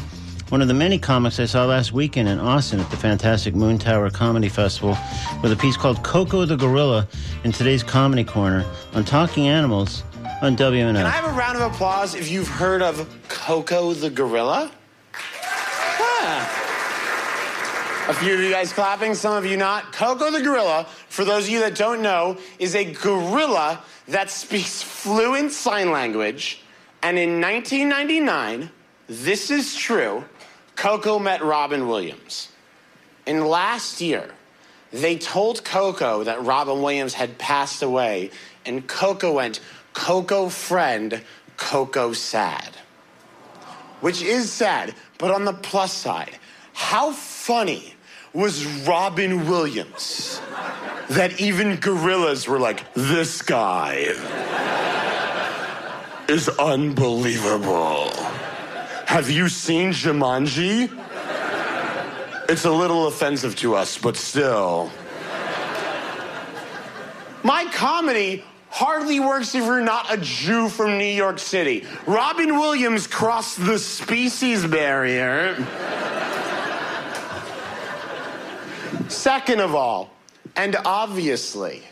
[0.49, 4.11] one of the many comics I saw last weekend in Austin at the fantastic Moontower
[4.11, 4.97] Comedy Festival,
[5.43, 7.07] with a piece called Koko the Gorilla
[7.45, 8.65] in today's comedy corner
[8.95, 10.03] on Talking Animals
[10.43, 10.97] on WMNF.
[10.97, 14.73] Can I have a round of applause if you've heard of Koko the gorilla?
[18.09, 19.93] A few of you guys clapping, some of you not.
[19.93, 24.83] Koko the gorilla, for those of you that don't know, is a gorilla that speaks
[24.83, 26.61] fluent sign language.
[27.05, 28.69] And in 1999,
[29.07, 30.25] this is true,
[30.75, 32.49] Koko met Robin Williams.
[33.29, 34.35] And last year,
[34.91, 38.33] they told Koko that Robin Williams had passed away,
[38.67, 39.61] and Koko went,
[39.93, 41.23] Koko friend,
[41.57, 42.77] Koko sad.
[44.01, 46.37] Which is sad, but on the plus side,
[46.73, 47.95] how funny
[48.33, 50.41] was Robin Williams
[51.11, 54.15] that even gorillas were like, this guy
[56.29, 58.11] is unbelievable.
[59.07, 60.91] Have you seen Jumanji?
[62.49, 64.91] It's a little offensive to us, but still.
[67.43, 71.87] My comedy hardly works if you're not a Jew from New York City.
[72.07, 75.55] Robin Williams crossed the species barrier.
[79.09, 80.11] Second of all,
[80.57, 81.83] and obviously,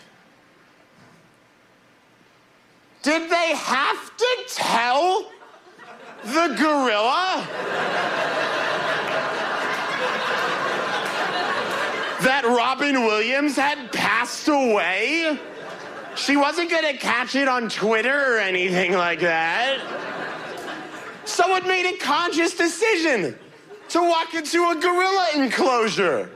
[3.03, 5.31] did they have to tell
[6.25, 7.47] the gorilla
[12.23, 15.39] that Robin Williams had passed away?
[16.21, 19.81] She wasn't gonna catch it on Twitter or anything like that.
[21.25, 23.39] Someone made a conscious decision
[23.89, 26.31] to walk into a gorilla enclosure.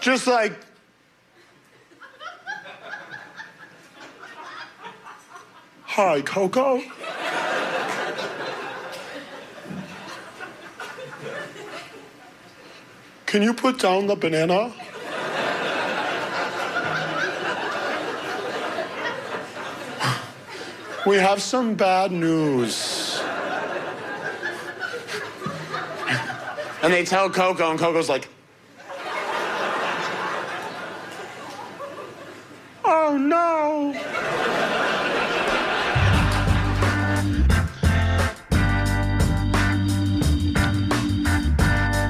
[0.00, 0.54] Just like,
[5.82, 6.82] Hi, Koko.
[13.26, 14.72] Can you put down the banana?
[21.06, 23.20] We have some bad news.
[26.82, 28.26] And they tell Koko, and Koko's like,
[32.86, 33.92] Oh no.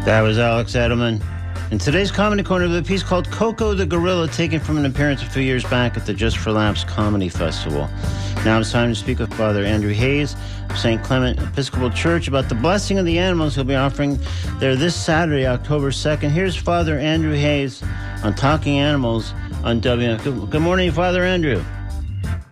[0.05, 1.20] That was Alex Edelman.
[1.72, 5.26] In today's Comedy Corner, the piece called Koko the Gorilla, taken from an appearance a
[5.26, 7.88] few years back at the Just for Laughs Comedy Festival.
[8.45, 10.36] Now it's time to speak with Father Andrew Hayes
[10.68, 11.03] of St.
[11.03, 14.18] Clement Episcopal Church about the blessing of the animals he'll be offering
[14.59, 16.28] there this Saturday, October 2nd.
[16.28, 17.82] Here's Father Andrew Hayes
[18.22, 19.32] on Talking Animals
[19.64, 20.18] on WM.
[20.18, 21.64] Good, good morning, Father Andrew.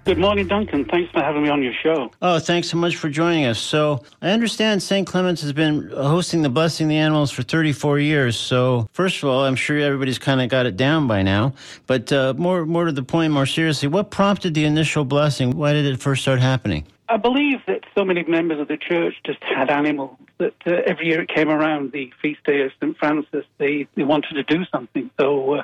[0.05, 0.85] Good morning, Duncan.
[0.85, 2.11] Thanks for having me on your show.
[2.21, 3.61] Oh, thanks so much for joining us.
[3.61, 5.07] So, I understand St.
[5.07, 8.37] Clement's has been hosting the Blessing the Animals for 34 years.
[8.37, 11.55] So, first of all, I'm sure everybody's kind of got it down by now.
[11.87, 15.53] But uh, more, more to the point, more seriously, what prompted the initial blessing?
[15.57, 16.85] Why did it first start happening?
[17.13, 21.09] I believe that so many members of the church just had animals that uh, every
[21.09, 22.97] year it came around the feast day of St.
[22.97, 25.11] Francis, they, they wanted to do something.
[25.21, 25.63] So uh,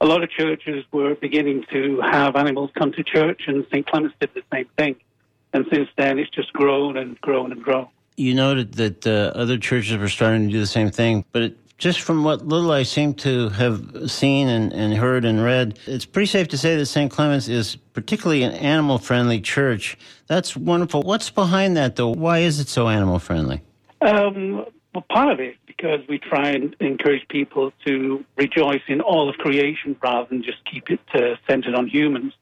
[0.00, 3.86] a lot of churches were beginning to have animals come to church, and St.
[3.86, 4.96] Clement's did the same thing.
[5.52, 7.86] And since then, it's just grown and grown and grown.
[8.16, 11.56] You noted that uh, other churches were starting to do the same thing, but it,
[11.78, 16.04] just from what little I seem to have seen and, and heard and read, it's
[16.04, 17.10] pretty safe to say that St.
[17.10, 19.96] Clement's is particularly an animal friendly church.
[20.26, 21.02] That's wonderful.
[21.02, 22.08] What's behind that, though?
[22.08, 23.62] Why is it so animal friendly?
[24.00, 29.28] Um, well, part of it because we try and encourage people to rejoice in all
[29.28, 32.32] of creation rather than just keep it uh, centered on humans.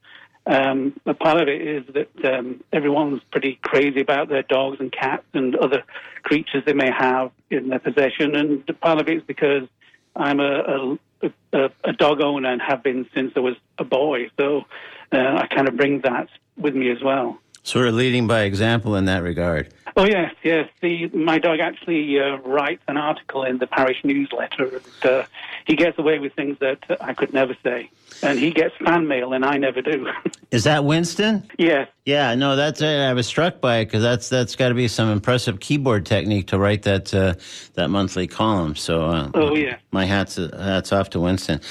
[0.47, 5.25] Um, part of it is that um, everyone's pretty crazy about their dogs and cats
[5.33, 5.83] and other
[6.23, 9.67] creatures they may have in their possession, and part of it is because
[10.15, 14.29] I'm a, a, a, a dog owner and have been since I was a boy,
[14.37, 14.63] so
[15.11, 17.39] uh, I kind of bring that with me as well.
[17.63, 19.73] Sort of leading by example in that regard.
[19.97, 20.69] Oh yes, yes.
[20.79, 25.25] The, my dog actually uh, writes an article in the parish newsletter, and uh,
[25.65, 27.89] he gets away with things that I could never say.
[28.23, 30.07] And he gets fan mail, and I never do.
[30.51, 31.47] Is that Winston?
[31.59, 31.85] Yeah.
[32.05, 32.87] Yeah, no, that's it.
[33.01, 36.47] I was struck by it because that's that's got to be some impressive keyboard technique
[36.47, 37.35] to write that uh,
[37.73, 38.75] that monthly column.
[38.77, 39.77] So, uh, Oh yeah.
[39.91, 41.61] my hats hats off to Winston.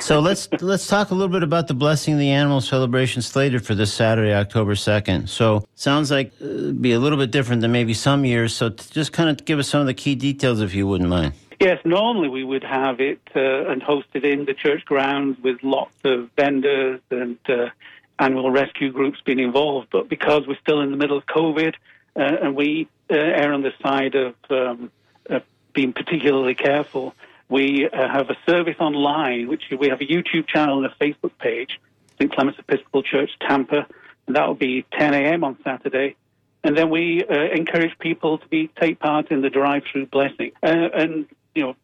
[0.00, 3.64] So let's let's talk a little bit about the blessing of the animal celebration slated
[3.64, 5.30] for this Saturday, October second.
[5.30, 8.54] So sounds like uh, it'd be a little bit different than maybe some years.
[8.54, 11.08] So t- just kind of give us some of the key details, if you wouldn't
[11.10, 11.32] mind.
[11.58, 15.62] Yes, normally we would have it uh, and host it in the church grounds with
[15.62, 17.70] lots of vendors and uh,
[18.18, 19.88] animal rescue groups being involved.
[19.90, 21.74] But because we're still in the middle of COVID
[22.14, 24.90] uh, and we uh, err on the side of um,
[25.30, 25.40] uh,
[25.72, 27.14] being particularly careful,
[27.48, 31.38] we uh, have a service online, which we have a YouTube channel and a Facebook
[31.38, 31.80] page,
[32.18, 32.32] St.
[32.32, 33.86] Clement's Episcopal Church, Tampa,
[34.26, 35.44] and that will be 10 a.m.
[35.44, 36.16] on Saturday.
[36.64, 40.50] And then we uh, encourage people to be take part in the drive-through blessing.
[40.62, 41.26] Uh, and
[41.56, 41.76] you know,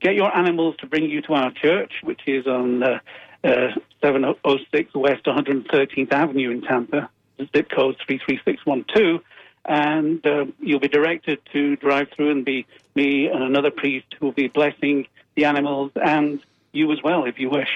[0.00, 2.98] get your animals to bring you to our church, which is on uh,
[3.44, 3.68] uh,
[4.02, 7.08] 706 West 113th Avenue in Tampa,
[7.38, 9.22] zip code 33612,
[9.64, 14.26] and uh, you'll be directed to drive through and be me and another priest who
[14.26, 15.06] will be blessing
[15.36, 16.40] the animals and
[16.72, 17.68] you as well, if you wish.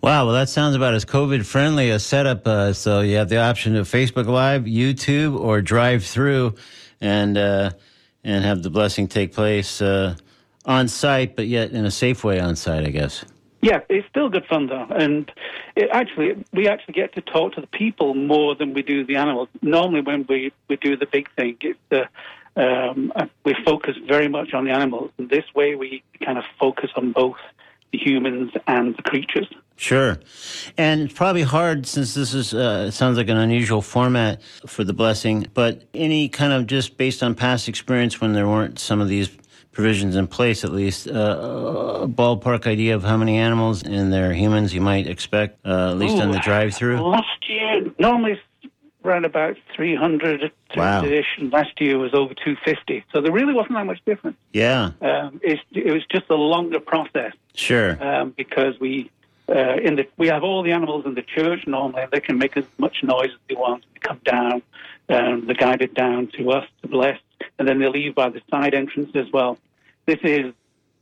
[0.00, 2.46] Wow, well, that sounds about as COVID friendly a setup.
[2.46, 6.54] Uh, so you have the option of Facebook Live, YouTube, or drive through,
[7.00, 7.70] and uh,
[8.24, 10.16] and have the blessing take place uh,
[10.64, 13.24] on site, but yet in a safe way on site, I guess.
[13.60, 15.30] Yeah, it's still good fun though, and
[15.74, 19.16] it actually we actually get to talk to the people more than we do the
[19.16, 19.48] animals.
[19.62, 22.08] Normally, when we, we do the big thing, it's the
[22.54, 23.12] um,
[23.44, 27.10] we focus very much on the animals, and this way we kind of focus on
[27.10, 27.36] both
[27.92, 29.48] the humans and the creatures.
[29.76, 30.18] Sure.
[30.76, 34.82] And it's probably hard since this is, uh, it sounds like an unusual format for
[34.82, 39.00] the blessing, but any kind of just based on past experience when there weren't some
[39.00, 39.30] of these
[39.78, 44.32] provisions in place, at least, uh, a ballpark idea of how many animals and their
[44.34, 46.98] humans you might expect, uh, at least Ooh, on the drive through?
[47.00, 48.72] Last year, normally it's
[49.04, 51.04] around about 300 Wow.
[51.04, 53.04] and last year was over 250.
[53.12, 54.36] So there really wasn't that much difference.
[54.52, 58.02] Yeah, Um, it's, it was just a longer process sure.
[58.04, 59.12] um, because we.
[59.48, 62.36] Uh, in the, we have all the animals in the church normally, and they can
[62.36, 63.82] make as much noise as they want.
[63.94, 64.60] They come down,
[65.08, 67.18] um, they're guided down to us to bless,
[67.58, 69.56] and then they leave by the side entrance as well.
[70.08, 70.54] This is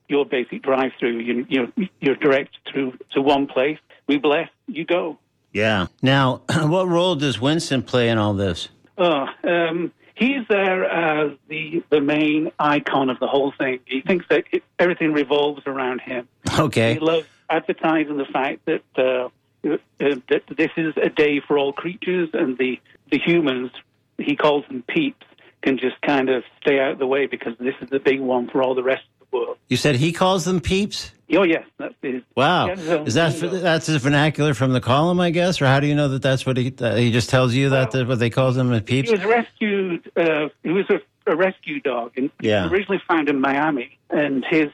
[0.09, 1.19] your basic drive-through.
[1.21, 3.79] You, you, you're direct through to one place.
[4.09, 5.17] We bless, you go.
[5.53, 5.87] Yeah.
[6.03, 8.69] Now, what role does Winston play in all this?
[8.99, 13.79] Oh, um, he's there as the the main icon of the whole thing.
[13.85, 16.27] He thinks that it, everything revolves around him.
[16.59, 16.95] Okay.
[16.95, 19.29] He loves advertising the fact that uh,
[19.71, 22.81] uh, that this is a day for all creatures, and the
[23.13, 23.71] the humans
[24.19, 25.26] he calls them peeps
[25.67, 28.49] can just kind of stay out of the way because this is the big one
[28.49, 29.57] for all the rest of the world.
[29.69, 31.11] You said he calls them peeps?
[31.35, 32.23] Oh yes, that's his.
[32.37, 32.69] Wow.
[32.71, 36.09] Is that that's his vernacular from the column, I guess, or how do you know
[36.09, 38.73] that that's what he uh, he just tells you that that what they call them
[38.73, 39.11] as peeps?
[39.11, 40.11] He was rescued.
[40.17, 41.01] Uh, he was a,
[41.33, 42.69] a rescue dog, and Yeah.
[42.69, 43.99] originally found in Miami.
[44.11, 44.67] And his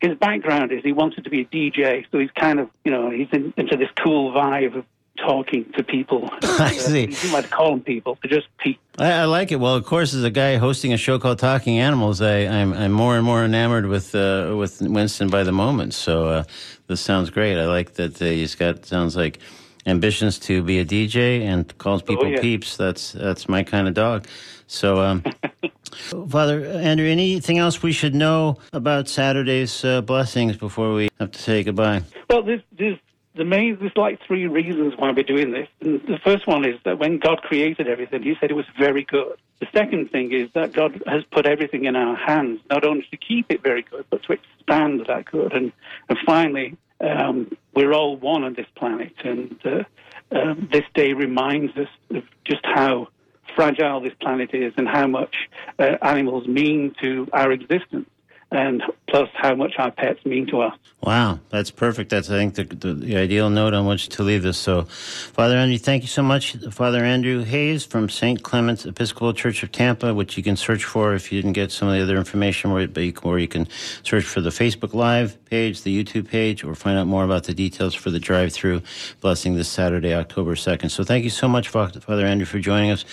[0.00, 3.08] his background is he wanted to be a DJ, so he's kind of you know
[3.10, 4.84] he's in, into this cool vibe of
[5.18, 6.30] talking to people.
[6.42, 7.08] I see.
[7.22, 8.82] You might call them people, they're just people.
[8.98, 9.56] I, I like it.
[9.56, 12.92] Well, of course, as a guy hosting a show called Talking Animals, I, I'm I'm
[12.92, 15.94] more and more enamored with uh, with Winston by the moment.
[15.94, 16.44] So uh,
[16.86, 17.58] this sounds great.
[17.58, 19.38] I like that uh, he's got sounds like
[19.86, 22.40] ambitions to be a DJ and calls people yeah.
[22.40, 22.76] peeps.
[22.76, 24.26] That's that's my kind of dog.
[24.72, 25.22] So, um,
[26.30, 31.38] Father Andrew, anything else we should know about Saturday's uh, blessings before we have to
[31.38, 32.02] say goodbye?
[32.30, 32.98] Well, there's, there's
[33.34, 35.68] the main there's like three reasons why we're doing this.
[35.80, 39.04] And the first one is that when God created everything, He said it was very
[39.04, 39.36] good.
[39.60, 43.16] The second thing is that God has put everything in our hands, not only to
[43.16, 45.52] keep it very good, but to expand that good.
[45.52, 45.72] And
[46.08, 49.84] and finally, um, we're all one on this planet, and uh,
[50.32, 53.08] um, this day reminds us of just how
[53.54, 58.08] fragile this planet is and how much uh, animals mean to our existence,
[58.52, 60.74] and plus how much our pets mean to us.
[61.02, 62.10] Wow, that's perfect.
[62.10, 64.56] That's I think the, the, the ideal note on which to leave this.
[64.56, 68.42] So, Father Andrew, thank you so much, Father Andrew Hayes from St.
[68.42, 71.88] Clement's Episcopal Church of Tampa, which you can search for if you didn't get some
[71.88, 73.66] of the other information, where, but you, can- or you can
[74.04, 77.54] search for the Facebook Live page, the YouTube page, or find out more about the
[77.54, 78.80] details for the drive-through
[79.20, 80.90] blessing this Saturday, October second.
[80.90, 83.04] So, thank you so much, Father Andrew, for joining us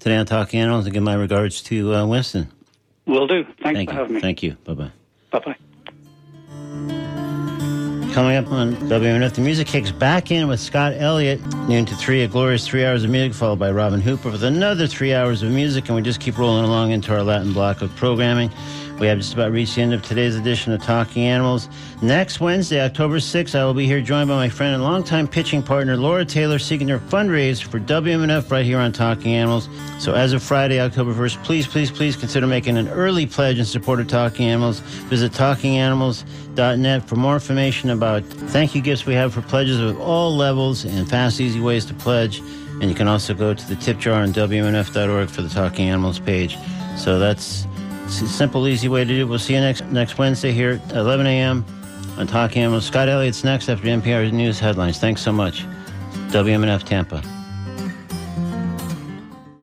[0.00, 2.50] today on Talking Animals, and give my regards to uh, Winston.
[3.06, 3.44] Will do.
[3.44, 4.00] Thanks Thank for you.
[4.00, 4.20] having me.
[4.20, 4.56] Thank you.
[4.64, 4.90] Bye bye.
[5.30, 5.56] Bye bye.
[8.12, 11.38] Coming up on WMNF, the music kicks back in with Scott Elliott,
[11.68, 14.86] noon to three, a glorious three hours of music, followed by Robin Hooper with another
[14.86, 17.94] three hours of music, and we just keep rolling along into our Latin block of
[17.96, 18.50] programming.
[18.98, 21.68] We have just about reached the end of today's edition of Talking Animals.
[22.00, 25.62] Next Wednesday, October 6th, I will be here joined by my friend and longtime pitching
[25.62, 29.68] partner, Laura Taylor, seeking her fundraise for WMNF right here on Talking Animals.
[29.98, 33.66] So as of Friday, October 1st, please, please, please consider making an early pledge in
[33.66, 34.80] support of Talking Animals.
[34.80, 40.34] Visit talkinganimals.net for more information about thank you gifts we have for pledges of all
[40.34, 42.38] levels and fast, easy ways to pledge.
[42.80, 46.18] And you can also go to the tip jar on WMNF.org for the Talking Animals
[46.18, 46.56] page.
[46.96, 47.66] So that's
[48.08, 49.24] simple, easy way to do it.
[49.24, 51.64] We'll see you next next Wednesday here at 11 a.m.
[52.18, 52.86] on Talking Animals.
[52.86, 54.98] Scott Elliott's next after NPR's news headlines.
[54.98, 55.64] Thanks so much.
[56.30, 57.35] WMNF Tampa.